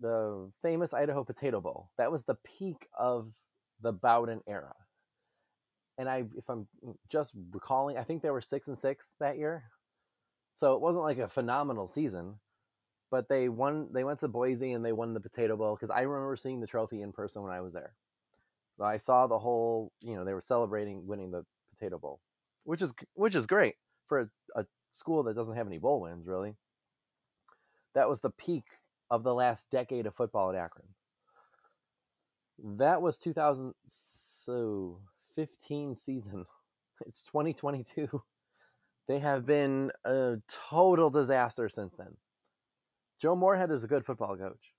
the 0.00 0.50
famous 0.62 0.92
Idaho 0.92 1.24
Potato 1.24 1.60
Bowl. 1.60 1.90
That 1.98 2.10
was 2.10 2.24
the 2.24 2.34
peak 2.34 2.88
of 2.98 3.32
the 3.80 3.92
Bowden 3.92 4.40
era. 4.46 4.74
And 5.96 6.08
I, 6.08 6.24
if 6.36 6.48
I'm 6.48 6.66
just 7.08 7.32
recalling, 7.52 7.96
I 7.96 8.02
think 8.02 8.20
they 8.22 8.30
were 8.30 8.40
six 8.40 8.66
and 8.66 8.78
six 8.78 9.14
that 9.20 9.38
year. 9.38 9.64
So 10.54 10.74
it 10.74 10.80
wasn't 10.80 11.04
like 11.04 11.18
a 11.18 11.28
phenomenal 11.28 11.86
season, 11.86 12.34
but 13.14 13.28
they 13.28 13.48
won. 13.48 13.86
They 13.92 14.02
went 14.02 14.18
to 14.20 14.28
Boise 14.28 14.72
and 14.72 14.84
they 14.84 14.90
won 14.90 15.14
the 15.14 15.20
Potato 15.20 15.56
Bowl 15.56 15.76
because 15.76 15.88
I 15.88 16.00
remember 16.00 16.34
seeing 16.34 16.58
the 16.58 16.66
trophy 16.66 17.00
in 17.00 17.12
person 17.12 17.44
when 17.44 17.52
I 17.52 17.60
was 17.60 17.72
there. 17.72 17.94
So 18.76 18.82
I 18.82 18.96
saw 18.96 19.28
the 19.28 19.38
whole. 19.38 19.92
You 20.00 20.16
know, 20.16 20.24
they 20.24 20.34
were 20.34 20.42
celebrating 20.42 21.06
winning 21.06 21.30
the 21.30 21.44
Potato 21.70 21.96
Bowl, 21.96 22.18
which 22.64 22.82
is 22.82 22.92
which 23.14 23.36
is 23.36 23.46
great 23.46 23.76
for 24.08 24.18
a, 24.18 24.60
a 24.60 24.66
school 24.94 25.22
that 25.22 25.36
doesn't 25.36 25.54
have 25.54 25.68
any 25.68 25.78
bowl 25.78 26.00
wins. 26.00 26.26
Really, 26.26 26.56
that 27.94 28.08
was 28.08 28.18
the 28.18 28.30
peak 28.30 28.64
of 29.12 29.22
the 29.22 29.32
last 29.32 29.70
decade 29.70 30.06
of 30.06 30.16
football 30.16 30.50
at 30.50 30.56
Akron. 30.56 30.88
That 32.78 33.00
was 33.00 33.16
2000 33.16 33.74
so 33.86 34.98
15 35.36 35.94
season. 35.94 36.46
It's 37.06 37.22
2022. 37.22 38.22
They 39.08 39.18
have 39.18 39.44
been 39.44 39.90
a 40.04 40.36
total 40.48 41.10
disaster 41.10 41.68
since 41.68 41.94
then. 41.96 42.16
Joe 43.20 43.36
Moorhead 43.36 43.70
is 43.70 43.84
a 43.84 43.86
good 43.86 44.04
football 44.04 44.36
coach. 44.36 44.72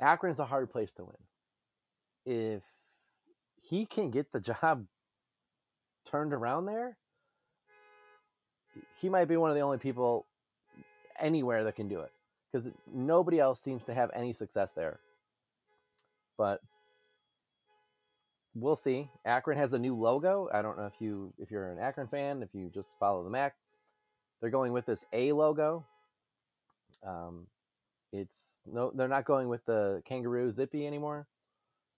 Akron's 0.00 0.38
a 0.38 0.44
hard 0.44 0.70
place 0.70 0.92
to 0.92 1.04
win. 1.04 1.16
If 2.24 2.62
he 3.62 3.86
can 3.86 4.10
get 4.10 4.32
the 4.32 4.40
job 4.62 4.86
turned 6.06 6.32
around 6.32 6.66
there, 6.66 6.96
he 9.00 9.08
might 9.08 9.26
be 9.26 9.36
one 9.36 9.50
of 9.50 9.56
the 9.56 9.62
only 9.62 9.78
people 9.78 10.26
anywhere 11.18 11.64
that 11.64 11.74
can 11.74 11.88
do 11.88 12.00
it 12.00 12.12
because 12.50 12.68
nobody 12.92 13.40
else 13.40 13.60
seems 13.60 13.84
to 13.86 13.94
have 13.94 14.10
any 14.14 14.32
success 14.32 14.72
there. 14.72 15.00
But 16.36 16.60
we'll 18.54 18.76
see. 18.76 19.10
Akron 19.24 19.58
has 19.58 19.72
a 19.72 19.78
new 19.78 19.96
logo. 19.96 20.48
I 20.52 20.62
don't 20.62 20.78
know 20.78 20.86
if 20.86 21.00
you 21.00 21.32
if 21.38 21.50
you're 21.50 21.70
an 21.70 21.78
Akron 21.78 22.08
fan, 22.08 22.42
if 22.42 22.50
you 22.52 22.70
just 22.72 22.94
follow 23.00 23.24
the 23.24 23.30
MAC, 23.30 23.54
they're 24.40 24.50
going 24.50 24.72
with 24.72 24.86
this 24.86 25.04
A 25.12 25.32
logo. 25.32 25.84
Um, 27.06 27.46
it's 28.12 28.62
no, 28.66 28.90
they're 28.94 29.08
not 29.08 29.24
going 29.24 29.48
with 29.48 29.64
the 29.66 30.02
kangaroo 30.06 30.50
zippy 30.50 30.86
anymore. 30.86 31.26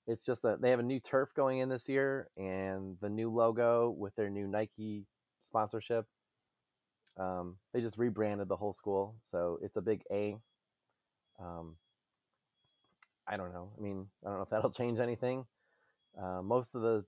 It's 0.07 0.25
just 0.25 0.43
that 0.43 0.61
they 0.61 0.71
have 0.71 0.81
a 0.81 0.85
new 0.85 0.99
turf 0.99 1.31
going 1.35 1.59
in 1.59 1.69
this 1.69 1.89
year, 1.89 2.29
and 2.37 2.97
the 3.01 3.09
new 3.09 3.31
logo 3.33 3.91
with 3.91 4.15
their 4.17 4.31
new 4.31 4.47
Nike 4.47 5.07
sponsorship. 5.41 6.07
Um, 7.17 7.57
they 7.73 7.81
just 7.81 7.99
rebranded 7.99 8.49
the 8.49 8.57
whole 8.57 8.73
school, 8.73 9.17
so 9.23 9.59
it's 9.63 9.77
a 9.77 9.83
big 9.83 10.03
A. 10.11 10.37
Um, 11.39 11.77
I 13.29 13.37
don't 13.37 13.53
know. 13.53 13.71
I 13.79 13.81
mean, 13.81 14.07
I 14.25 14.29
don't 14.29 14.39
know 14.39 14.43
if 14.43 14.51
that'll 14.51 14.71
change 14.71 14.99
anything. 14.99 15.47
Uh, 16.21 16.43
most 16.43 16.75
of 16.75 16.83
the 16.83 17.05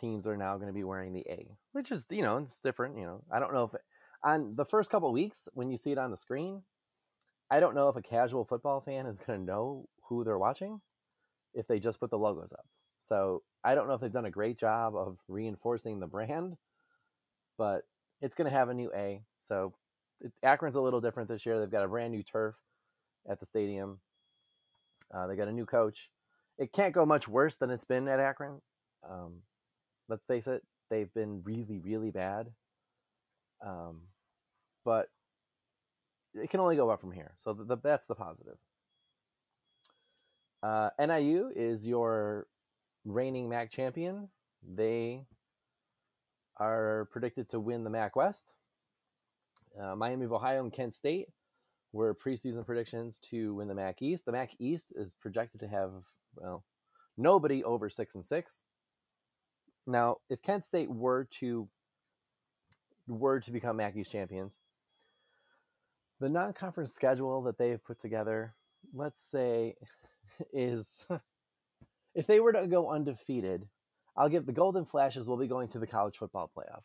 teams 0.00 0.26
are 0.26 0.36
now 0.36 0.56
going 0.56 0.68
to 0.68 0.74
be 0.74 0.84
wearing 0.84 1.12
the 1.12 1.24
A, 1.28 1.46
which 1.72 1.90
is 1.90 2.04
you 2.10 2.22
know 2.22 2.36
it's 2.38 2.60
different. 2.60 2.98
You 2.98 3.04
know, 3.04 3.22
I 3.30 3.40
don't 3.40 3.54
know 3.54 3.64
if 3.64 3.74
it, 3.74 3.82
on 4.22 4.56
the 4.56 4.64
first 4.64 4.90
couple 4.90 5.10
weeks 5.12 5.48
when 5.54 5.70
you 5.70 5.78
see 5.78 5.92
it 5.92 5.98
on 5.98 6.10
the 6.10 6.16
screen, 6.16 6.62
I 7.50 7.60
don't 7.60 7.74
know 7.74 7.88
if 7.88 7.96
a 7.96 8.02
casual 8.02 8.44
football 8.44 8.80
fan 8.80 9.06
is 9.06 9.18
going 9.18 9.40
to 9.40 9.44
know 9.44 9.88
who 10.04 10.24
they're 10.24 10.38
watching 10.38 10.80
if 11.54 11.66
they 11.66 11.78
just 11.78 12.00
put 12.00 12.10
the 12.10 12.18
logos 12.18 12.52
up. 12.52 12.66
So 13.02 13.42
I 13.64 13.74
don't 13.74 13.88
know 13.88 13.94
if 13.94 14.00
they've 14.00 14.12
done 14.12 14.26
a 14.26 14.30
great 14.30 14.58
job 14.58 14.94
of 14.94 15.18
reinforcing 15.28 15.98
the 15.98 16.06
brand, 16.06 16.56
but 17.58 17.82
it's 18.20 18.34
going 18.34 18.50
to 18.50 18.56
have 18.56 18.68
a 18.68 18.74
new 18.74 18.90
A. 18.94 19.22
So 19.40 19.74
Akron's 20.42 20.76
a 20.76 20.80
little 20.80 21.00
different 21.00 21.28
this 21.28 21.44
year. 21.46 21.58
They've 21.58 21.70
got 21.70 21.84
a 21.84 21.88
brand 21.88 22.12
new 22.12 22.22
turf 22.22 22.54
at 23.28 23.40
the 23.40 23.46
stadium. 23.46 24.00
Uh, 25.12 25.26
they 25.26 25.36
got 25.36 25.48
a 25.48 25.52
new 25.52 25.66
coach. 25.66 26.10
It 26.58 26.72
can't 26.72 26.94
go 26.94 27.06
much 27.06 27.26
worse 27.26 27.56
than 27.56 27.70
it's 27.70 27.84
been 27.84 28.06
at 28.06 28.20
Akron. 28.20 28.60
Um, 29.08 29.36
let's 30.08 30.26
face 30.26 30.46
it, 30.46 30.62
they've 30.90 31.12
been 31.14 31.42
really, 31.42 31.78
really 31.78 32.10
bad. 32.10 32.48
Um, 33.66 34.02
but 34.84 35.08
it 36.34 36.50
can 36.50 36.60
only 36.60 36.76
go 36.76 36.90
up 36.90 37.00
from 37.00 37.12
here. 37.12 37.32
So 37.38 37.52
the, 37.52 37.64
the, 37.64 37.76
that's 37.76 38.06
the 38.06 38.14
positive. 38.14 38.56
Uh, 40.62 40.90
NIU 40.98 41.50
is 41.54 41.86
your 41.86 42.46
reigning 43.04 43.48
MAC 43.48 43.70
champion. 43.70 44.28
They 44.62 45.24
are 46.58 47.08
predicted 47.10 47.48
to 47.50 47.60
win 47.60 47.84
the 47.84 47.90
MAC 47.90 48.14
West. 48.16 48.52
Uh, 49.80 49.96
Miami 49.96 50.26
of 50.26 50.32
Ohio 50.32 50.62
and 50.62 50.72
Kent 50.72 50.94
State 50.94 51.28
were 51.92 52.14
preseason 52.14 52.64
predictions 52.64 53.18
to 53.30 53.54
win 53.54 53.68
the 53.68 53.74
MAC 53.74 54.02
East. 54.02 54.26
The 54.26 54.32
MAC 54.32 54.50
East 54.58 54.92
is 54.94 55.14
projected 55.14 55.60
to 55.60 55.68
have 55.68 55.90
well 56.36 56.64
nobody 57.16 57.64
over 57.64 57.88
six 57.88 58.14
and 58.14 58.24
six. 58.24 58.62
Now, 59.86 60.18
if 60.28 60.42
Kent 60.42 60.64
State 60.64 60.90
were 60.90 61.24
to 61.38 61.68
were 63.08 63.40
to 63.40 63.50
become 63.50 63.76
MAC 63.76 63.96
East 63.96 64.12
champions, 64.12 64.58
the 66.20 66.28
non-conference 66.28 66.92
schedule 66.92 67.42
that 67.42 67.58
they've 67.58 67.82
put 67.82 67.98
together, 67.98 68.54
let's 68.92 69.22
say, 69.22 69.74
is 70.52 70.98
if 72.14 72.26
they 72.26 72.40
were 72.40 72.52
to 72.52 72.66
go 72.66 72.90
undefeated, 72.90 73.66
I'll 74.16 74.28
give 74.28 74.46
the 74.46 74.52
Golden 74.52 74.84
Flashes 74.84 75.28
will 75.28 75.36
be 75.36 75.46
going 75.46 75.68
to 75.68 75.78
the 75.78 75.86
college 75.86 76.18
football 76.18 76.50
playoff. 76.56 76.82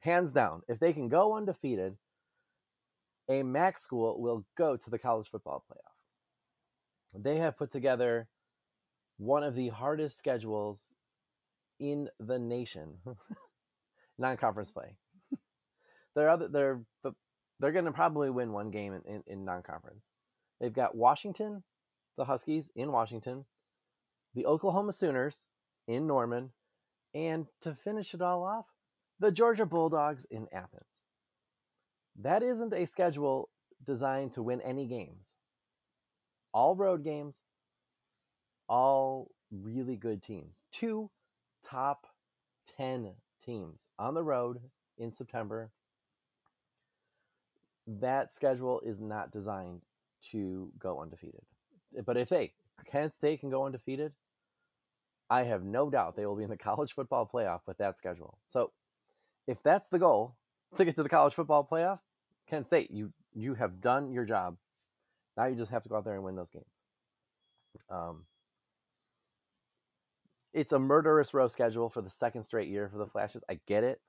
Hands 0.00 0.30
down. 0.32 0.62
If 0.68 0.78
they 0.80 0.92
can 0.92 1.08
go 1.08 1.36
undefeated, 1.36 1.96
a 3.28 3.42
MAC 3.42 3.78
school 3.78 4.20
will 4.20 4.44
go 4.58 4.76
to 4.76 4.90
the 4.90 4.98
college 4.98 5.28
football 5.30 5.64
playoff. 5.70 7.22
They 7.22 7.36
have 7.36 7.56
put 7.56 7.70
together 7.70 8.28
one 9.18 9.44
of 9.44 9.54
the 9.54 9.68
hardest 9.68 10.18
schedules 10.18 10.80
in 11.78 12.08
the 12.18 12.38
nation. 12.38 12.94
non-conference 14.18 14.70
play. 14.70 14.94
they're 16.14 16.28
other 16.28 16.48
they're 16.48 16.80
they're 17.62 17.70
going 17.72 17.84
to 17.84 17.92
probably 17.92 18.28
win 18.28 18.52
one 18.52 18.72
game 18.72 18.92
in, 18.92 19.02
in, 19.06 19.22
in 19.28 19.44
non-conference. 19.44 20.10
They've 20.60 20.72
got 20.72 20.96
Washington, 20.96 21.62
the 22.18 22.24
Huskies 22.24 22.68
in 22.74 22.90
Washington, 22.90 23.44
the 24.34 24.46
Oklahoma 24.46 24.92
Sooners 24.92 25.44
in 25.86 26.08
Norman, 26.08 26.50
and 27.14 27.46
to 27.60 27.72
finish 27.72 28.14
it 28.14 28.20
all 28.20 28.42
off, 28.42 28.66
the 29.20 29.30
Georgia 29.30 29.64
Bulldogs 29.64 30.26
in 30.28 30.48
Athens. 30.52 30.88
That 32.20 32.42
isn't 32.42 32.74
a 32.74 32.84
schedule 32.84 33.48
designed 33.86 34.32
to 34.32 34.42
win 34.42 34.60
any 34.62 34.86
games. 34.86 35.28
All 36.52 36.74
road 36.74 37.04
games, 37.04 37.42
all 38.68 39.30
really 39.52 39.94
good 39.94 40.20
teams. 40.20 40.64
Two 40.72 41.10
top 41.64 42.08
10 42.76 43.12
teams 43.44 43.86
on 44.00 44.14
the 44.14 44.24
road 44.24 44.58
in 44.98 45.12
September. 45.12 45.70
That 47.86 48.32
schedule 48.32 48.80
is 48.80 49.00
not 49.00 49.32
designed 49.32 49.82
to 50.30 50.70
go 50.78 51.00
undefeated. 51.00 51.42
But 52.06 52.16
if 52.16 52.28
they, 52.28 52.52
Kent 52.90 53.14
State 53.14 53.40
can 53.40 53.50
go 53.50 53.66
undefeated, 53.66 54.12
I 55.28 55.44
have 55.44 55.64
no 55.64 55.90
doubt 55.90 56.16
they 56.16 56.26
will 56.26 56.36
be 56.36 56.44
in 56.44 56.50
the 56.50 56.56
college 56.58 56.94
football 56.94 57.28
playoff 57.32 57.60
with 57.66 57.78
that 57.78 57.98
schedule. 57.98 58.38
So 58.46 58.70
if 59.46 59.62
that's 59.62 59.88
the 59.88 59.98
goal 59.98 60.36
to 60.76 60.84
get 60.84 60.94
to 60.96 61.02
the 61.02 61.08
college 61.08 61.34
football 61.34 61.66
playoff, 61.70 62.00
Kent 62.48 62.66
State, 62.66 62.90
you 62.90 63.12
you 63.34 63.54
have 63.54 63.80
done 63.80 64.12
your 64.12 64.24
job. 64.24 64.56
Now 65.36 65.46
you 65.46 65.56
just 65.56 65.70
have 65.70 65.82
to 65.84 65.88
go 65.88 65.96
out 65.96 66.04
there 66.04 66.14
and 66.14 66.22
win 66.22 66.36
those 66.36 66.50
games. 66.50 66.66
Um, 67.88 68.24
it's 70.52 70.72
a 70.72 70.78
murderous 70.78 71.32
row 71.32 71.48
schedule 71.48 71.88
for 71.88 72.02
the 72.02 72.10
second 72.10 72.44
straight 72.44 72.68
year 72.68 72.88
for 72.90 72.98
the 72.98 73.06
Flashes. 73.06 73.42
I 73.48 73.58
get 73.66 73.84
it. 73.84 74.00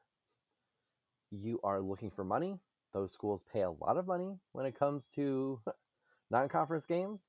You 1.32 1.60
are 1.64 1.80
looking 1.80 2.12
for 2.12 2.24
money. 2.26 2.60
Those 2.94 3.12
schools 3.12 3.44
pay 3.52 3.62
a 3.62 3.72
lot 3.72 3.98
of 3.98 4.08
money 4.08 4.38
when 4.52 4.66
it 4.66 4.78
comes 4.78 5.08
to 5.16 5.60
non 6.32 6.50
conference 6.50 6.86
games. 6.86 7.28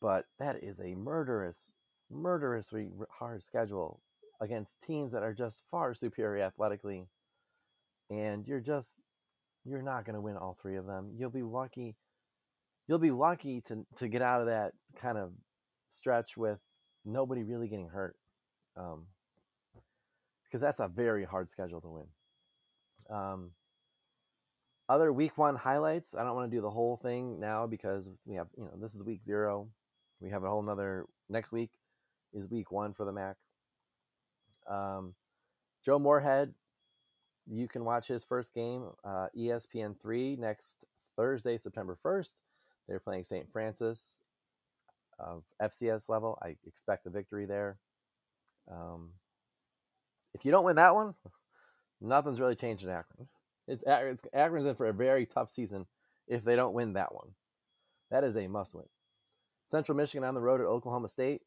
But 0.00 0.26
that 0.38 0.62
is 0.62 0.78
a 0.78 0.94
murderous, 0.94 1.70
murderously 2.10 2.88
hard 3.10 3.42
schedule 3.42 4.00
against 4.40 4.80
teams 4.80 5.12
that 5.12 5.24
are 5.24 5.34
just 5.34 5.64
far 5.70 5.92
superior 5.94 6.44
athletically. 6.44 7.08
And 8.10 8.46
you're 8.46 8.60
just, 8.60 8.96
you're 9.64 9.82
not 9.82 10.04
going 10.04 10.14
to 10.14 10.20
win 10.20 10.36
all 10.36 10.56
three 10.60 10.76
of 10.76 10.86
them. 10.86 11.10
You'll 11.16 11.30
be 11.30 11.42
lucky. 11.42 11.96
You'll 12.86 12.98
be 12.98 13.10
lucky 13.10 13.60
to, 13.62 13.84
to 13.98 14.08
get 14.08 14.22
out 14.22 14.40
of 14.40 14.46
that 14.46 14.72
kind 15.00 15.18
of 15.18 15.32
stretch 15.88 16.36
with 16.36 16.58
nobody 17.04 17.42
really 17.42 17.68
getting 17.68 17.88
hurt. 17.88 18.16
Um, 18.76 19.06
because 20.44 20.60
that's 20.60 20.80
a 20.80 20.88
very 20.88 21.24
hard 21.24 21.50
schedule 21.50 21.80
to 21.80 21.88
win. 21.88 22.06
Um, 23.10 23.50
other 24.88 25.12
week 25.12 25.36
one 25.36 25.56
highlights. 25.56 26.14
I 26.14 26.24
don't 26.24 26.34
want 26.34 26.50
to 26.50 26.56
do 26.56 26.62
the 26.62 26.70
whole 26.70 26.96
thing 26.96 27.38
now 27.38 27.66
because 27.66 28.10
we 28.24 28.36
have, 28.36 28.48
you 28.56 28.64
know, 28.64 28.72
this 28.80 28.94
is 28.94 29.02
week 29.02 29.22
zero. 29.24 29.68
We 30.20 30.30
have 30.30 30.44
a 30.44 30.48
whole 30.48 30.62
nother 30.62 31.06
next 31.28 31.52
week 31.52 31.70
is 32.32 32.46
week 32.46 32.70
one 32.72 32.92
for 32.92 33.04
the 33.04 33.12
MAC. 33.12 33.36
Um, 34.68 35.14
Joe 35.84 35.98
Moorhead, 35.98 36.52
you 37.46 37.68
can 37.68 37.84
watch 37.84 38.08
his 38.08 38.24
first 38.24 38.54
game, 38.54 38.90
uh, 39.04 39.28
ESPN 39.36 40.00
three 40.00 40.36
next 40.36 40.84
Thursday, 41.16 41.56
September 41.56 41.96
first. 42.02 42.40
They're 42.86 43.00
playing 43.00 43.24
St. 43.24 43.50
Francis 43.52 44.20
of 45.18 45.42
FCS 45.60 46.08
level. 46.08 46.38
I 46.42 46.56
expect 46.66 47.06
a 47.06 47.10
victory 47.10 47.46
there. 47.46 47.78
Um, 48.70 49.10
if 50.34 50.44
you 50.44 50.50
don't 50.50 50.64
win 50.64 50.76
that 50.76 50.94
one, 50.94 51.14
nothing's 52.00 52.40
really 52.40 52.56
changed 52.56 52.84
in 52.84 52.90
Akron. 52.90 53.28
It's, 53.68 53.84
it's 53.86 54.22
Akron's 54.32 54.66
in 54.66 54.74
for 54.74 54.86
a 54.86 54.92
very 54.92 55.26
tough 55.26 55.50
season 55.50 55.86
if 56.26 56.42
they 56.44 56.56
don't 56.56 56.74
win 56.74 56.94
that 56.94 57.14
one. 57.14 57.28
That 58.10 58.24
is 58.24 58.36
a 58.36 58.48
must 58.48 58.74
win. 58.74 58.86
Central 59.66 59.96
Michigan 59.96 60.24
on 60.24 60.34
the 60.34 60.40
road 60.40 60.60
at 60.60 60.66
Oklahoma 60.66 61.08
State. 61.08 61.42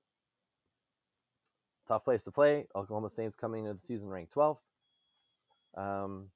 Tough 1.87 2.05
place 2.05 2.23
to 2.23 2.31
play. 2.31 2.67
Oklahoma 2.75 3.09
State's 3.09 3.35
coming 3.35 3.65
into 3.65 3.73
the 3.73 3.85
season 3.85 4.09
ranked 4.09 4.33
12th. 4.35 4.59
Um, 5.75 6.27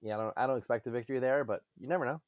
yeah, 0.00 0.14
I 0.14 0.18
don't, 0.18 0.34
I 0.36 0.46
don't 0.46 0.58
expect 0.58 0.86
a 0.86 0.90
victory 0.90 1.18
there, 1.18 1.42
but 1.44 1.62
you 1.78 1.88
never 1.88 2.04
know. 2.04 2.20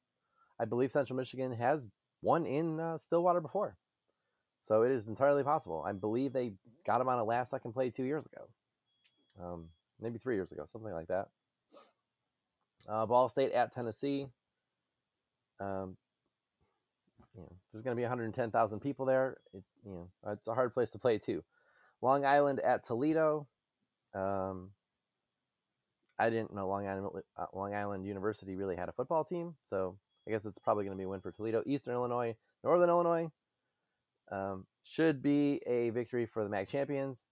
I 0.59 0.65
believe 0.65 0.91
Central 0.91 1.17
Michigan 1.17 1.53
has 1.53 1.87
won 2.23 2.47
in 2.47 2.81
uh, 2.81 2.99
Stillwater 2.99 3.41
before. 3.41 3.77
So 4.59 4.83
it 4.83 4.91
is 4.91 5.07
entirely 5.07 5.45
possible. 5.45 5.85
I 5.87 5.93
believe 5.93 6.33
they 6.33 6.55
got 6.85 7.01
him 7.01 7.09
on 7.09 7.19
a 7.19 7.25
last 7.25 7.51
second 7.51 7.73
play 7.73 7.91
two 7.91 8.05
years 8.05 8.27
ago, 8.27 8.49
um, 9.41 9.67
maybe 10.01 10.19
three 10.19 10.35
years 10.35 10.51
ago, 10.51 10.65
something 10.67 10.93
like 10.93 11.09
that. 11.09 11.29
Uh, 12.89 13.07
Ball 13.07 13.29
State 13.29 13.53
at 13.53 13.75
Tennessee. 13.75 14.27
Um, 15.61 15.97
you 17.35 17.43
know, 17.43 17.53
there's 17.73 17.83
going 17.83 17.97
to 17.97 18.01
be 18.01 18.05
110,000 18.05 18.81
people 18.81 19.07
there. 19.07 19.37
It, 19.53 19.63
you 19.85 19.93
know, 19.93 20.33
it's 20.33 20.47
a 20.47 20.55
hard 20.55 20.73
place 20.73 20.91
to 20.91 20.99
play 20.99 21.19
too. 21.19 21.43
Long 22.03 22.25
Island 22.25 22.61
at 22.61 22.85
Toledo. 22.85 23.47
Um, 24.15 24.71
I 26.19 26.31
didn't 26.31 26.55
know 26.55 26.69
Long 26.69 26.87
Island 26.87 27.23
uh, 27.37 27.47
Long 27.53 27.75
Island 27.75 28.07
University 28.07 28.57
really 28.57 28.77
had 28.77 28.89
a 28.89 28.93
football 28.93 29.25
team, 29.25 29.55
so 29.69 29.99
I 30.27 30.31
guess 30.31 30.47
it's 30.47 30.59
probably 30.59 30.85
going 30.85 30.97
to 30.97 30.99
be 30.99 31.05
a 31.05 31.09
win 31.09 31.21
for 31.21 31.31
Toledo. 31.31 31.63
Eastern 31.67 31.95
Illinois, 31.95 32.35
Northern 32.65 32.89
Illinois 32.89 33.31
um, 34.31 34.67
should 34.83 35.23
be 35.23 35.61
a 35.67 35.91
victory 35.91 36.27
for 36.27 36.43
the 36.43 36.49
MAC 36.49 36.69
champions. 36.69 37.25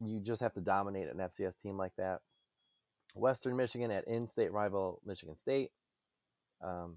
You 0.00 0.20
just 0.20 0.40
have 0.40 0.54
to 0.54 0.60
dominate 0.60 1.08
an 1.08 1.16
FCS 1.16 1.54
team 1.60 1.76
like 1.76 1.92
that. 1.98 2.20
Western 3.14 3.56
Michigan 3.56 3.90
at 3.90 4.06
in-state 4.06 4.52
rival 4.52 5.00
Michigan 5.04 5.36
State. 5.36 5.70
Um, 6.62 6.96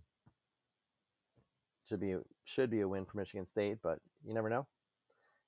should 1.88 2.00
be 2.00 2.16
should 2.46 2.70
be 2.70 2.82
a 2.82 2.88
win 2.88 3.06
for 3.06 3.18
Michigan 3.18 3.46
State, 3.46 3.80
but 3.82 4.00
you 4.26 4.34
never 4.34 4.50
know. 4.50 4.68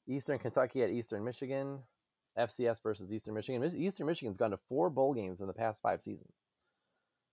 Eastern 0.08 0.40
Kentucky 0.40 0.84
at 0.84 0.90
Eastern 0.90 1.24
Michigan. 1.24 1.80
FCS 2.38 2.82
versus 2.82 3.12
Eastern 3.12 3.36
Michigan. 3.36 3.64
Eastern 3.78 4.08
Michigan's 4.08 4.38
gone 4.38 4.52
to 4.52 4.60
four 4.70 4.90
bowl 4.90 5.14
games 5.14 5.42
in 5.42 5.48
the 5.48 5.54
past 5.54 5.82
five 5.82 6.02
seasons. 6.02 6.34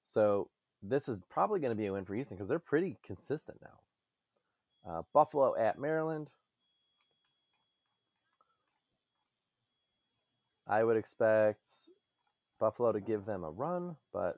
So 0.05 0.51
this 0.83 1.09
is 1.09 1.19
probably 1.29 1.61
going 1.61 1.71
to 1.71 1.77
be 1.77 1.87
a 1.87 1.93
win 1.93 2.05
for 2.05 2.15
Eastern 2.15 2.37
because 2.37 2.49
they're 2.49 2.59
pretty 2.59 2.99
consistent 3.03 3.59
now. 3.63 4.91
Uh, 4.91 5.03
Buffalo 5.13 5.57
at 5.57 5.79
Maryland. 5.79 6.31
I 10.67 10.85
would 10.85 10.97
expect 10.97 11.69
Buffalo 12.61 12.93
to 12.93 13.01
give 13.01 13.25
them 13.25 13.43
a 13.43 13.51
run, 13.51 13.97
but 14.13 14.37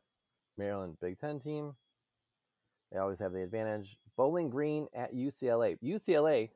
Maryland 0.57 0.97
Big 1.01 1.19
Ten 1.19 1.39
team. 1.39 1.75
They 2.91 2.99
always 2.99 3.19
have 3.19 3.33
the 3.33 3.43
advantage. 3.43 3.97
Bowling 4.17 4.51
Green 4.51 4.87
at 4.95 5.15
UCLA. 5.15 5.79
UCLA 5.83 6.51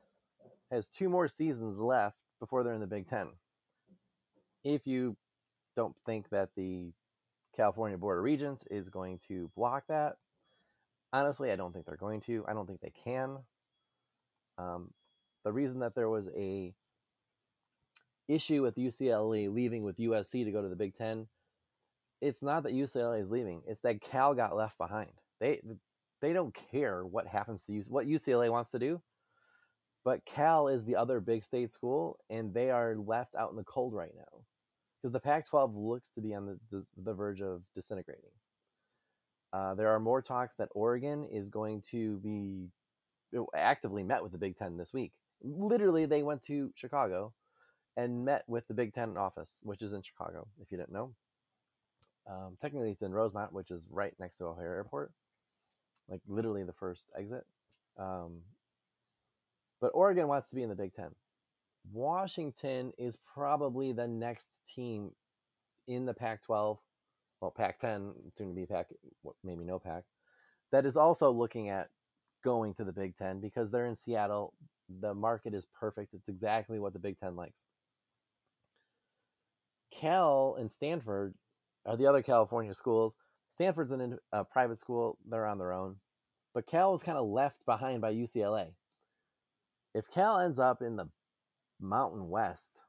has 0.71 0.87
two 0.87 1.09
more 1.09 1.27
seasons 1.27 1.77
left 1.77 2.17
before 2.39 2.63
they're 2.63 2.73
in 2.73 2.81
the 2.81 2.87
Big 2.87 3.07
Ten 3.07 3.27
if 4.63 4.85
you 4.85 5.15
don't 5.75 5.95
think 6.05 6.29
that 6.29 6.49
the 6.55 6.91
California 7.55 7.97
Board 7.97 8.17
of 8.17 8.23
Regents 8.23 8.63
is 8.69 8.89
going 8.89 9.19
to 9.27 9.49
block 9.55 9.83
that, 9.87 10.17
honestly, 11.13 11.51
I 11.51 11.55
don't 11.55 11.73
think 11.73 11.85
they're 11.85 11.95
going 11.95 12.21
to. 12.21 12.43
I 12.47 12.53
don't 12.53 12.67
think 12.67 12.81
they 12.81 12.93
can. 13.03 13.37
Um, 14.57 14.91
the 15.43 15.51
reason 15.51 15.79
that 15.79 15.95
there 15.95 16.09
was 16.09 16.29
a 16.35 16.73
issue 18.27 18.61
with 18.61 18.75
UCLA 18.75 19.53
leaving 19.53 19.83
with 19.83 19.97
USC 19.97 20.43
to 20.43 20.51
go 20.51 20.61
to 20.61 20.67
the 20.67 20.75
Big 20.75 20.95
Ten, 20.97 21.27
it's 22.21 22.41
not 22.41 22.63
that 22.63 22.73
UCLA 22.73 23.21
is 23.21 23.31
leaving; 23.31 23.61
it's 23.67 23.81
that 23.81 24.01
Cal 24.01 24.33
got 24.33 24.55
left 24.55 24.77
behind. 24.77 25.11
They 25.39 25.61
they 26.21 26.33
don't 26.33 26.55
care 26.71 27.05
what 27.05 27.27
happens 27.27 27.63
to 27.65 27.71
UC, 27.71 27.89
what 27.89 28.07
UCLA 28.07 28.49
wants 28.49 28.71
to 28.71 28.79
do, 28.79 29.01
but 30.03 30.25
Cal 30.25 30.67
is 30.67 30.83
the 30.83 30.95
other 30.95 31.19
big 31.19 31.43
state 31.43 31.69
school, 31.69 32.17
and 32.29 32.53
they 32.53 32.71
are 32.71 32.95
left 32.95 33.35
out 33.35 33.51
in 33.51 33.57
the 33.57 33.63
cold 33.63 33.93
right 33.93 34.13
now 34.15 34.41
because 35.01 35.13
the 35.13 35.19
Pac-12 35.19 35.73
looks 35.75 36.09
to 36.15 36.21
be 36.21 36.33
on 36.33 36.57
the 36.71 36.83
the 37.03 37.13
verge 37.13 37.41
of 37.41 37.61
disintegrating. 37.75 38.31
Uh, 39.53 39.73
there 39.75 39.89
are 39.89 39.99
more 39.99 40.21
talks 40.21 40.55
that 40.55 40.69
Oregon 40.73 41.25
is 41.31 41.49
going 41.49 41.81
to 41.91 42.17
be 42.17 42.67
actively 43.55 44.03
met 44.03 44.23
with 44.23 44.31
the 44.31 44.37
Big 44.37 44.57
Ten 44.57 44.77
this 44.77 44.93
week. 44.93 45.13
Literally, 45.41 46.05
they 46.05 46.23
went 46.23 46.43
to 46.43 46.71
Chicago 46.75 47.33
and 47.95 48.25
met 48.25 48.43
with 48.47 48.67
the 48.67 48.73
Big 48.73 48.93
Ten 48.93 49.17
office, 49.17 49.59
which 49.61 49.81
is 49.81 49.93
in 49.93 50.01
Chicago. 50.01 50.47
If 50.61 50.71
you 50.71 50.77
didn't 50.77 50.91
know, 50.91 51.13
um, 52.29 52.57
technically 52.61 52.91
it's 52.91 53.01
in 53.01 53.13
Rosemont, 53.13 53.53
which 53.53 53.71
is 53.71 53.87
right 53.89 54.13
next 54.19 54.37
to 54.37 54.45
O'Hare 54.45 54.75
Airport, 54.75 55.11
like 56.09 56.21
literally 56.27 56.63
the 56.63 56.73
first 56.73 57.05
exit. 57.17 57.45
Um, 57.97 58.41
but 59.79 59.91
Oregon 59.93 60.27
wants 60.27 60.49
to 60.49 60.55
be 60.55 60.63
in 60.63 60.69
the 60.69 60.75
Big 60.75 60.93
Ten. 60.93 61.11
Washington 61.91 62.91
is 62.97 63.17
probably 63.33 63.93
the 63.93 64.07
next 64.07 64.49
team 64.75 65.11
in 65.87 66.05
the 66.05 66.13
Pac 66.13 66.43
12, 66.43 66.77
well, 67.39 67.51
Pac 67.51 67.79
10, 67.79 68.11
soon 68.37 68.49
to 68.49 68.53
be 68.53 68.65
Pac, 68.65 68.87
maybe 69.43 69.63
no 69.63 69.79
Pac, 69.79 70.03
that 70.71 70.85
is 70.85 70.97
also 70.97 71.31
looking 71.31 71.69
at 71.69 71.89
going 72.43 72.73
to 72.73 72.83
the 72.83 72.91
Big 72.91 73.15
Ten 73.15 73.39
because 73.39 73.71
they're 73.71 73.85
in 73.85 73.95
Seattle. 73.95 74.53
The 74.99 75.13
market 75.13 75.53
is 75.53 75.65
perfect. 75.79 76.13
It's 76.13 76.27
exactly 76.27 76.79
what 76.79 76.93
the 76.93 76.99
Big 76.99 77.19
Ten 77.19 77.35
likes. 77.35 77.65
Cal 79.91 80.57
and 80.59 80.71
Stanford 80.71 81.33
are 81.87 81.97
the 81.97 82.05
other 82.05 82.21
California 82.21 82.73
schools. 82.73 83.15
Stanford's 83.55 83.91
an, 83.91 84.19
a 84.31 84.43
private 84.43 84.77
school, 84.77 85.17
they're 85.27 85.47
on 85.47 85.57
their 85.57 85.73
own. 85.73 85.95
But 86.53 86.67
Cal 86.67 86.93
is 86.93 87.01
kind 87.01 87.17
of 87.17 87.27
left 87.27 87.65
behind 87.65 88.01
by 88.01 88.13
UCLA. 88.13 88.73
If 89.95 90.09
Cal 90.13 90.39
ends 90.39 90.59
up 90.59 90.81
in 90.81 90.95
the 90.95 91.07
Mountain 91.79 92.29
West. 92.29 92.79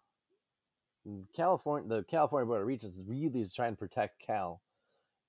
California, 1.35 1.89
the 1.89 2.05
California 2.05 2.47
Board 2.47 2.61
of 2.61 2.67
Regents 2.67 2.99
really 3.07 3.41
is 3.41 3.55
trying 3.55 3.73
to 3.73 3.79
protect 3.79 4.21
Cal 4.25 4.61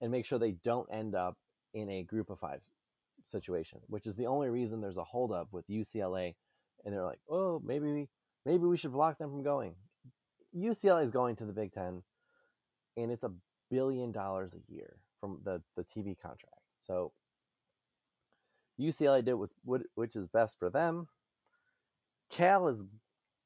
and 0.01 0.11
make 0.11 0.25
sure 0.25 0.39
they 0.39 0.55
don't 0.63 0.87
end 0.91 1.15
up 1.15 1.37
in 1.73 1.89
a 1.89 2.03
group 2.03 2.29
of 2.29 2.39
five 2.39 2.61
situation, 3.25 3.79
which 3.87 4.05
is 4.05 4.15
the 4.15 4.25
only 4.25 4.49
reason 4.49 4.81
there's 4.81 4.97
a 4.97 5.03
holdup 5.03 5.49
with 5.51 5.67
UCLA. 5.69 6.35
And 6.83 6.93
they're 6.93 7.03
like, 7.03 7.19
oh, 7.29 7.61
maybe 7.63 8.07
maybe 8.45 8.65
we 8.65 8.77
should 8.77 8.93
block 8.93 9.17
them 9.17 9.29
from 9.29 9.43
going. 9.43 9.75
UCLA 10.57 11.03
is 11.03 11.11
going 11.11 11.35
to 11.37 11.45
the 11.45 11.53
Big 11.53 11.73
Ten, 11.73 12.03
and 12.97 13.11
it's 13.11 13.23
a 13.23 13.31
billion 13.69 14.11
dollars 14.11 14.55
a 14.55 14.73
year 14.73 14.97
from 15.19 15.39
the 15.43 15.61
the 15.75 15.83
TV 15.83 16.15
contract. 16.19 16.61
So 16.85 17.11
UCLA 18.79 19.23
did 19.23 19.33
what 19.33 19.81
which 19.95 20.15
is 20.15 20.27
best 20.27 20.57
for 20.57 20.69
them. 20.69 21.07
Cal 22.29 22.67
is 22.67 22.83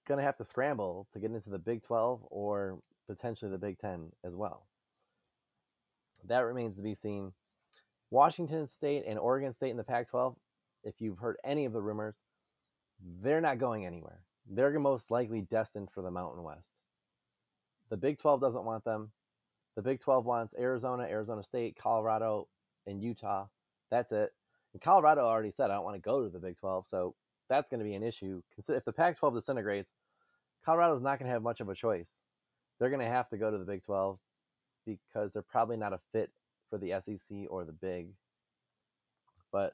going 0.07 0.17
to 0.17 0.23
have 0.23 0.35
to 0.37 0.45
scramble 0.45 1.07
to 1.13 1.19
get 1.19 1.31
into 1.31 1.49
the 1.49 1.57
Big 1.57 1.81
12 1.83 2.21
or 2.29 2.79
potentially 3.07 3.49
the 3.49 3.57
Big 3.57 3.79
10 3.79 4.11
as 4.23 4.35
well. 4.35 4.67
That 6.25 6.39
remains 6.41 6.75
to 6.77 6.83
be 6.83 6.95
seen. 6.95 7.33
Washington 8.11 8.67
State 8.67 9.03
and 9.07 9.17
Oregon 9.17 9.53
State 9.53 9.71
in 9.71 9.77
the 9.77 9.83
Pac 9.83 10.09
12, 10.09 10.35
if 10.83 11.01
you've 11.01 11.17
heard 11.17 11.37
any 11.43 11.65
of 11.65 11.73
the 11.73 11.81
rumors, 11.81 12.21
they're 13.21 13.41
not 13.41 13.57
going 13.57 13.85
anywhere. 13.85 14.19
They're 14.49 14.77
most 14.79 15.09
likely 15.09 15.41
destined 15.41 15.89
for 15.91 16.01
the 16.01 16.11
Mountain 16.11 16.43
West. 16.43 16.73
The 17.89 17.97
Big 17.97 18.19
12 18.19 18.41
doesn't 18.41 18.65
want 18.65 18.83
them. 18.83 19.11
The 19.75 19.81
Big 19.81 19.99
12 19.99 20.25
wants 20.25 20.53
Arizona, 20.57 21.03
Arizona 21.03 21.43
State, 21.43 21.77
Colorado, 21.81 22.47
and 22.85 23.01
Utah. 23.01 23.47
That's 23.89 24.11
it. 24.11 24.31
And 24.73 24.81
Colorado 24.81 25.21
already 25.21 25.51
said, 25.51 25.69
I 25.69 25.75
don't 25.75 25.83
want 25.83 25.95
to 25.95 26.01
go 26.01 26.23
to 26.23 26.29
the 26.29 26.39
Big 26.39 26.57
12. 26.57 26.87
So 26.87 27.15
that's 27.49 27.69
going 27.69 27.79
to 27.79 27.85
be 27.85 27.95
an 27.95 28.03
issue. 28.03 28.41
If 28.57 28.85
the 28.85 28.91
Pac 28.91 29.17
12 29.17 29.35
disintegrates, 29.35 29.93
Colorado's 30.65 31.01
not 31.01 31.19
going 31.19 31.27
to 31.27 31.33
have 31.33 31.43
much 31.43 31.59
of 31.59 31.69
a 31.69 31.75
choice. 31.75 32.21
They're 32.79 32.89
going 32.89 33.01
to 33.01 33.07
have 33.07 33.29
to 33.29 33.37
go 33.37 33.51
to 33.51 33.57
the 33.57 33.65
Big 33.65 33.83
12 33.83 34.19
because 34.85 35.33
they're 35.33 35.41
probably 35.41 35.77
not 35.77 35.93
a 35.93 35.99
fit 36.11 36.31
for 36.69 36.77
the 36.77 36.93
SEC 36.99 37.37
or 37.49 37.65
the 37.65 37.71
Big. 37.71 38.09
But 39.51 39.73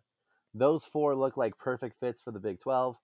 those 0.53 0.83
four 0.83 1.15
look 1.15 1.37
like 1.37 1.57
perfect 1.57 1.99
fits 1.99 2.21
for 2.21 2.31
the 2.31 2.39
Big 2.39 2.59
12. 2.59 2.97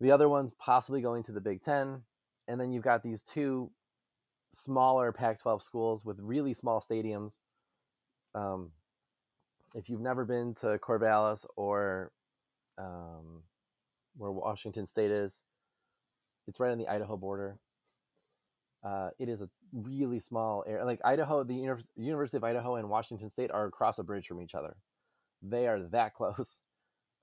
The 0.00 0.10
other 0.10 0.28
one's 0.28 0.52
possibly 0.52 1.00
going 1.00 1.22
to 1.24 1.32
the 1.32 1.40
Big 1.40 1.62
10. 1.62 2.02
And 2.48 2.60
then 2.60 2.72
you've 2.72 2.82
got 2.82 3.02
these 3.02 3.22
two 3.22 3.70
smaller 4.54 5.12
Pac 5.12 5.40
12 5.40 5.62
schools 5.62 6.04
with 6.04 6.18
really 6.20 6.54
small 6.54 6.80
stadiums. 6.80 7.36
Um, 8.34 8.70
if 9.74 9.88
you've 9.88 10.00
never 10.00 10.24
been 10.24 10.54
to 10.56 10.78
Corvallis 10.78 11.46
or 11.56 12.12
um, 12.78 13.42
where 14.16 14.30
Washington 14.30 14.86
State 14.86 15.10
is. 15.10 15.42
It's 16.46 16.60
right 16.60 16.72
on 16.72 16.78
the 16.78 16.88
Idaho 16.88 17.16
border. 17.16 17.58
Uh, 18.84 19.10
it 19.18 19.28
is 19.28 19.40
a 19.40 19.48
really 19.72 20.18
small 20.18 20.64
area. 20.66 20.84
Like 20.84 21.00
Idaho, 21.04 21.44
the 21.44 21.54
Uni- 21.54 21.84
University 21.96 22.36
of 22.36 22.44
Idaho 22.44 22.76
and 22.76 22.88
Washington 22.88 23.30
State 23.30 23.50
are 23.50 23.66
across 23.66 23.98
a 23.98 24.02
bridge 24.02 24.26
from 24.26 24.40
each 24.40 24.54
other. 24.54 24.76
They 25.40 25.68
are 25.68 25.80
that 25.90 26.14
close. 26.16 26.60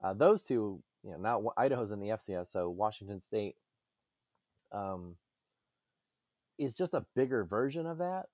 Uh, 0.02 0.14
those 0.14 0.44
two, 0.44 0.82
you 1.04 1.12
know, 1.12 1.18
now 1.18 1.52
Idaho's 1.58 1.92
in 1.92 2.00
the 2.00 2.10
FCS, 2.10 2.48
so 2.48 2.70
Washington 2.70 3.20
State 3.20 3.56
um, 4.72 5.16
is 6.60 6.74
just 6.74 6.94
a 6.94 7.06
bigger 7.16 7.46
version 7.46 7.88
of 7.88 7.98
that, 8.00 8.26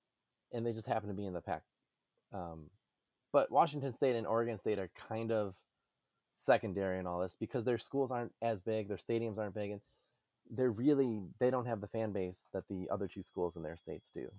and 0.51 0.65
they 0.65 0.73
just 0.73 0.87
happen 0.87 1.07
to 1.07 1.15
be 1.15 1.25
in 1.25 1.33
the 1.33 1.41
Pac. 1.41 1.61
Um, 2.33 2.69
but 3.31 3.51
Washington 3.51 3.93
State 3.93 4.15
and 4.15 4.27
Oregon 4.27 4.57
State 4.57 4.79
are 4.79 4.89
kind 5.07 5.31
of 5.31 5.55
secondary 6.31 6.99
in 6.99 7.07
all 7.07 7.19
this 7.19 7.37
because 7.39 7.63
their 7.63 7.77
schools 7.77 8.11
aren't 8.11 8.33
as 8.41 8.61
big, 8.61 8.87
their 8.87 8.97
stadiums 8.97 9.37
aren't 9.37 9.55
big, 9.55 9.71
and 9.71 9.81
they're 10.49 10.71
really 10.71 11.21
they 11.39 11.49
don't 11.49 11.67
have 11.67 11.81
the 11.81 11.87
fan 11.87 12.11
base 12.11 12.47
that 12.53 12.63
the 12.69 12.87
other 12.91 13.07
two 13.07 13.23
schools 13.23 13.55
in 13.55 13.63
their 13.63 13.77
states 13.77 14.11
do. 14.13 14.29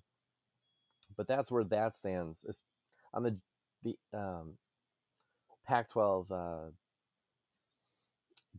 But 1.16 1.29
that's 1.29 1.51
where 1.51 1.64
that 1.64 1.94
stands. 1.94 2.44
On 3.14 3.22
the 3.22 3.38
the 3.83 3.96
um, 4.12 4.55
Pac-12 5.66 6.31
uh, 6.31 6.70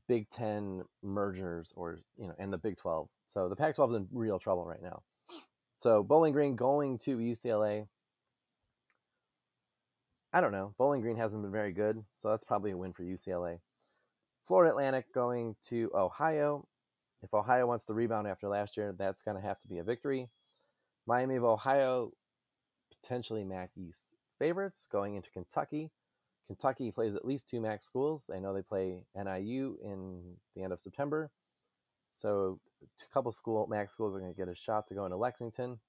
Big 0.07 0.29
Ten 0.29 0.83
mergers 1.03 1.73
or 1.75 1.99
you 2.17 2.27
know, 2.27 2.35
and 2.39 2.51
the 2.51 2.57
Big 2.57 2.77
Twelve. 2.77 3.09
So 3.27 3.49
the 3.49 3.55
Pac-12 3.55 3.89
is 3.89 3.95
in 3.97 4.07
real 4.11 4.39
trouble 4.39 4.65
right 4.65 4.81
now. 4.81 5.03
So 5.79 6.03
Bowling 6.03 6.33
Green 6.33 6.55
going 6.55 6.97
to 6.99 7.17
UCLA. 7.17 7.87
I 10.33 10.41
don't 10.41 10.51
know. 10.51 10.73
Bowling 10.77 11.01
Green 11.01 11.17
hasn't 11.17 11.41
been 11.41 11.51
very 11.51 11.71
good, 11.71 12.03
so 12.15 12.29
that's 12.29 12.43
probably 12.43 12.71
a 12.71 12.77
win 12.77 12.93
for 12.93 13.03
UCLA. 13.03 13.59
Florida 14.47 14.71
Atlantic 14.71 15.13
going 15.13 15.55
to 15.69 15.91
Ohio. 15.93 16.67
If 17.21 17.33
Ohio 17.33 17.65
wants 17.65 17.85
to 17.85 17.93
rebound 17.93 18.27
after 18.27 18.47
last 18.47 18.77
year, 18.77 18.93
that's 18.97 19.21
going 19.21 19.35
to 19.35 19.43
have 19.43 19.59
to 19.61 19.67
be 19.67 19.77
a 19.77 19.83
victory. 19.83 20.29
Miami 21.05 21.35
of 21.35 21.43
Ohio, 21.43 22.11
potentially 23.01 23.43
MAC 23.43 23.71
East 23.75 24.17
favorites 24.37 24.87
going 24.91 25.15
into 25.15 25.29
Kentucky. 25.31 25.91
Kentucky 26.47 26.91
plays 26.91 27.15
at 27.15 27.25
least 27.25 27.49
two 27.49 27.59
MAC 27.59 27.83
schools. 27.83 28.29
I 28.33 28.39
know 28.39 28.53
they 28.53 28.61
play 28.61 29.03
NIU 29.15 29.77
in 29.83 30.35
the 30.55 30.63
end 30.63 30.71
of 30.71 30.79
September. 30.79 31.29
So 32.11 32.59
a 32.83 33.13
couple 33.13 33.31
school 33.31 33.67
MAC 33.67 33.89
schools 33.89 34.15
are 34.15 34.19
going 34.19 34.33
to 34.33 34.37
get 34.37 34.47
a 34.47 34.55
shot 34.55 34.87
to 34.87 34.93
go 34.93 35.05
into 35.05 35.17
Lexington. 35.17 35.79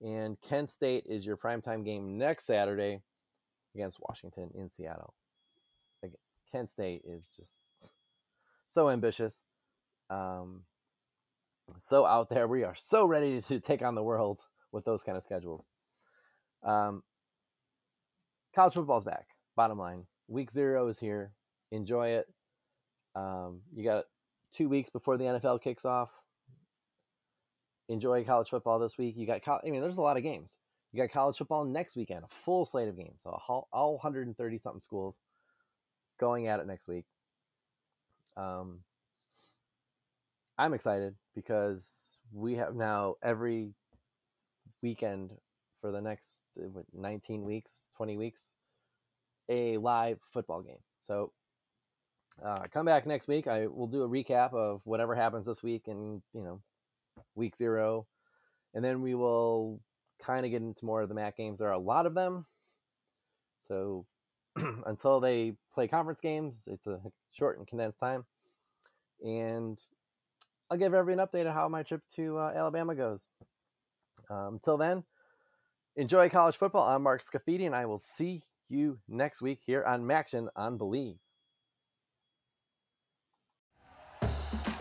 And 0.00 0.40
Kent 0.40 0.70
State 0.70 1.04
is 1.08 1.26
your 1.26 1.36
primetime 1.36 1.84
game 1.84 2.18
next 2.18 2.46
Saturday 2.46 3.00
against 3.74 3.98
Washington 4.00 4.50
in 4.54 4.68
Seattle. 4.68 5.14
Kent 6.50 6.70
State 6.70 7.02
is 7.04 7.32
just 7.36 7.64
so 8.68 8.88
ambitious, 8.88 9.44
um, 10.10 10.62
so 11.78 12.06
out 12.06 12.30
there. 12.30 12.48
We 12.48 12.64
are 12.64 12.74
so 12.74 13.06
ready 13.06 13.40
to 13.42 13.60
take 13.60 13.82
on 13.82 13.94
the 13.94 14.02
world 14.02 14.40
with 14.72 14.84
those 14.84 15.02
kind 15.02 15.16
of 15.16 15.24
schedules. 15.24 15.64
Um, 16.62 17.02
college 18.54 18.74
football's 18.74 19.04
back. 19.04 19.26
Bottom 19.56 19.78
line, 19.78 20.06
week 20.28 20.50
zero 20.50 20.88
is 20.88 20.98
here. 20.98 21.32
Enjoy 21.70 22.08
it. 22.08 22.26
Um, 23.14 23.60
you 23.74 23.84
got 23.84 24.04
two 24.52 24.68
weeks 24.68 24.90
before 24.90 25.16
the 25.16 25.24
NFL 25.24 25.62
kicks 25.62 25.84
off. 25.84 26.10
Enjoy 27.88 28.24
college 28.24 28.48
football 28.48 28.78
this 28.78 28.98
week. 28.98 29.14
You 29.16 29.26
got, 29.26 29.40
I 29.46 29.70
mean, 29.70 29.80
there's 29.80 29.96
a 29.96 30.02
lot 30.02 30.16
of 30.16 30.22
games. 30.22 30.56
You 30.92 31.02
got 31.02 31.12
college 31.12 31.36
football 31.36 31.64
next 31.64 31.96
weekend, 31.96 32.24
a 32.24 32.34
full 32.44 32.64
slate 32.64 32.88
of 32.88 32.96
games. 32.96 33.20
So 33.22 33.30
all 33.30 33.94
130 34.02 34.58
something 34.58 34.80
schools 34.80 35.16
going 36.18 36.48
at 36.48 36.60
it 36.60 36.66
next 36.66 36.88
week. 36.88 37.04
Um, 38.36 38.80
I'm 40.56 40.74
excited 40.74 41.14
because 41.34 42.18
we 42.32 42.54
have 42.54 42.74
now 42.74 43.16
every 43.22 43.74
weekend 44.82 45.30
for 45.80 45.92
the 45.92 46.00
next 46.00 46.42
19 46.94 47.44
weeks, 47.44 47.88
20 47.96 48.16
weeks, 48.16 48.52
a 49.48 49.76
live 49.78 50.18
football 50.32 50.62
game. 50.62 50.80
So 51.02 51.32
uh, 52.44 52.60
come 52.72 52.86
back 52.86 53.06
next 53.06 53.28
week. 53.28 53.46
I 53.46 53.66
will 53.66 53.86
do 53.86 54.02
a 54.02 54.08
recap 54.08 54.54
of 54.54 54.80
whatever 54.84 55.14
happens 55.14 55.46
this 55.46 55.62
week 55.62 55.88
and 55.88 56.22
you 56.32 56.42
know 56.42 56.60
week 57.34 57.56
zero, 57.56 58.06
and 58.74 58.84
then 58.84 59.02
we 59.02 59.14
will 59.14 59.80
kind 60.20 60.44
of 60.44 60.50
get 60.50 60.62
into 60.62 60.84
more 60.84 61.02
of 61.02 61.08
the 61.08 61.14
MAC 61.14 61.36
games. 61.36 61.58
There 61.58 61.68
are 61.68 61.72
a 61.72 61.78
lot 61.78 62.06
of 62.06 62.14
them, 62.14 62.46
so 63.66 64.06
until 64.86 65.20
they 65.20 65.54
play 65.72 65.88
conference 65.88 66.20
games, 66.20 66.64
it's 66.66 66.86
a 66.86 67.00
short 67.32 67.58
and 67.58 67.66
condensed 67.66 67.98
time. 67.98 68.24
And 69.24 69.78
I'll 70.70 70.78
give 70.78 70.94
everyone 70.94 71.20
an 71.20 71.26
update 71.26 71.48
on 71.48 71.54
how 71.54 71.68
my 71.68 71.82
trip 71.82 72.02
to 72.16 72.38
uh, 72.38 72.52
Alabama 72.54 72.94
goes. 72.94 73.26
Um, 74.30 74.54
until 74.54 74.76
then, 74.76 75.04
enjoy 75.96 76.28
college 76.28 76.56
football. 76.56 76.88
I'm 76.88 77.02
Mark 77.02 77.22
Scafidi, 77.24 77.66
and 77.66 77.74
I 77.74 77.86
will 77.86 77.98
see 77.98 78.42
you 78.68 78.98
next 79.08 79.40
week 79.40 79.60
here 79.64 79.84
on 79.84 80.02
MACtion 80.02 80.48
on 80.54 80.78
Bleav. 80.78 81.16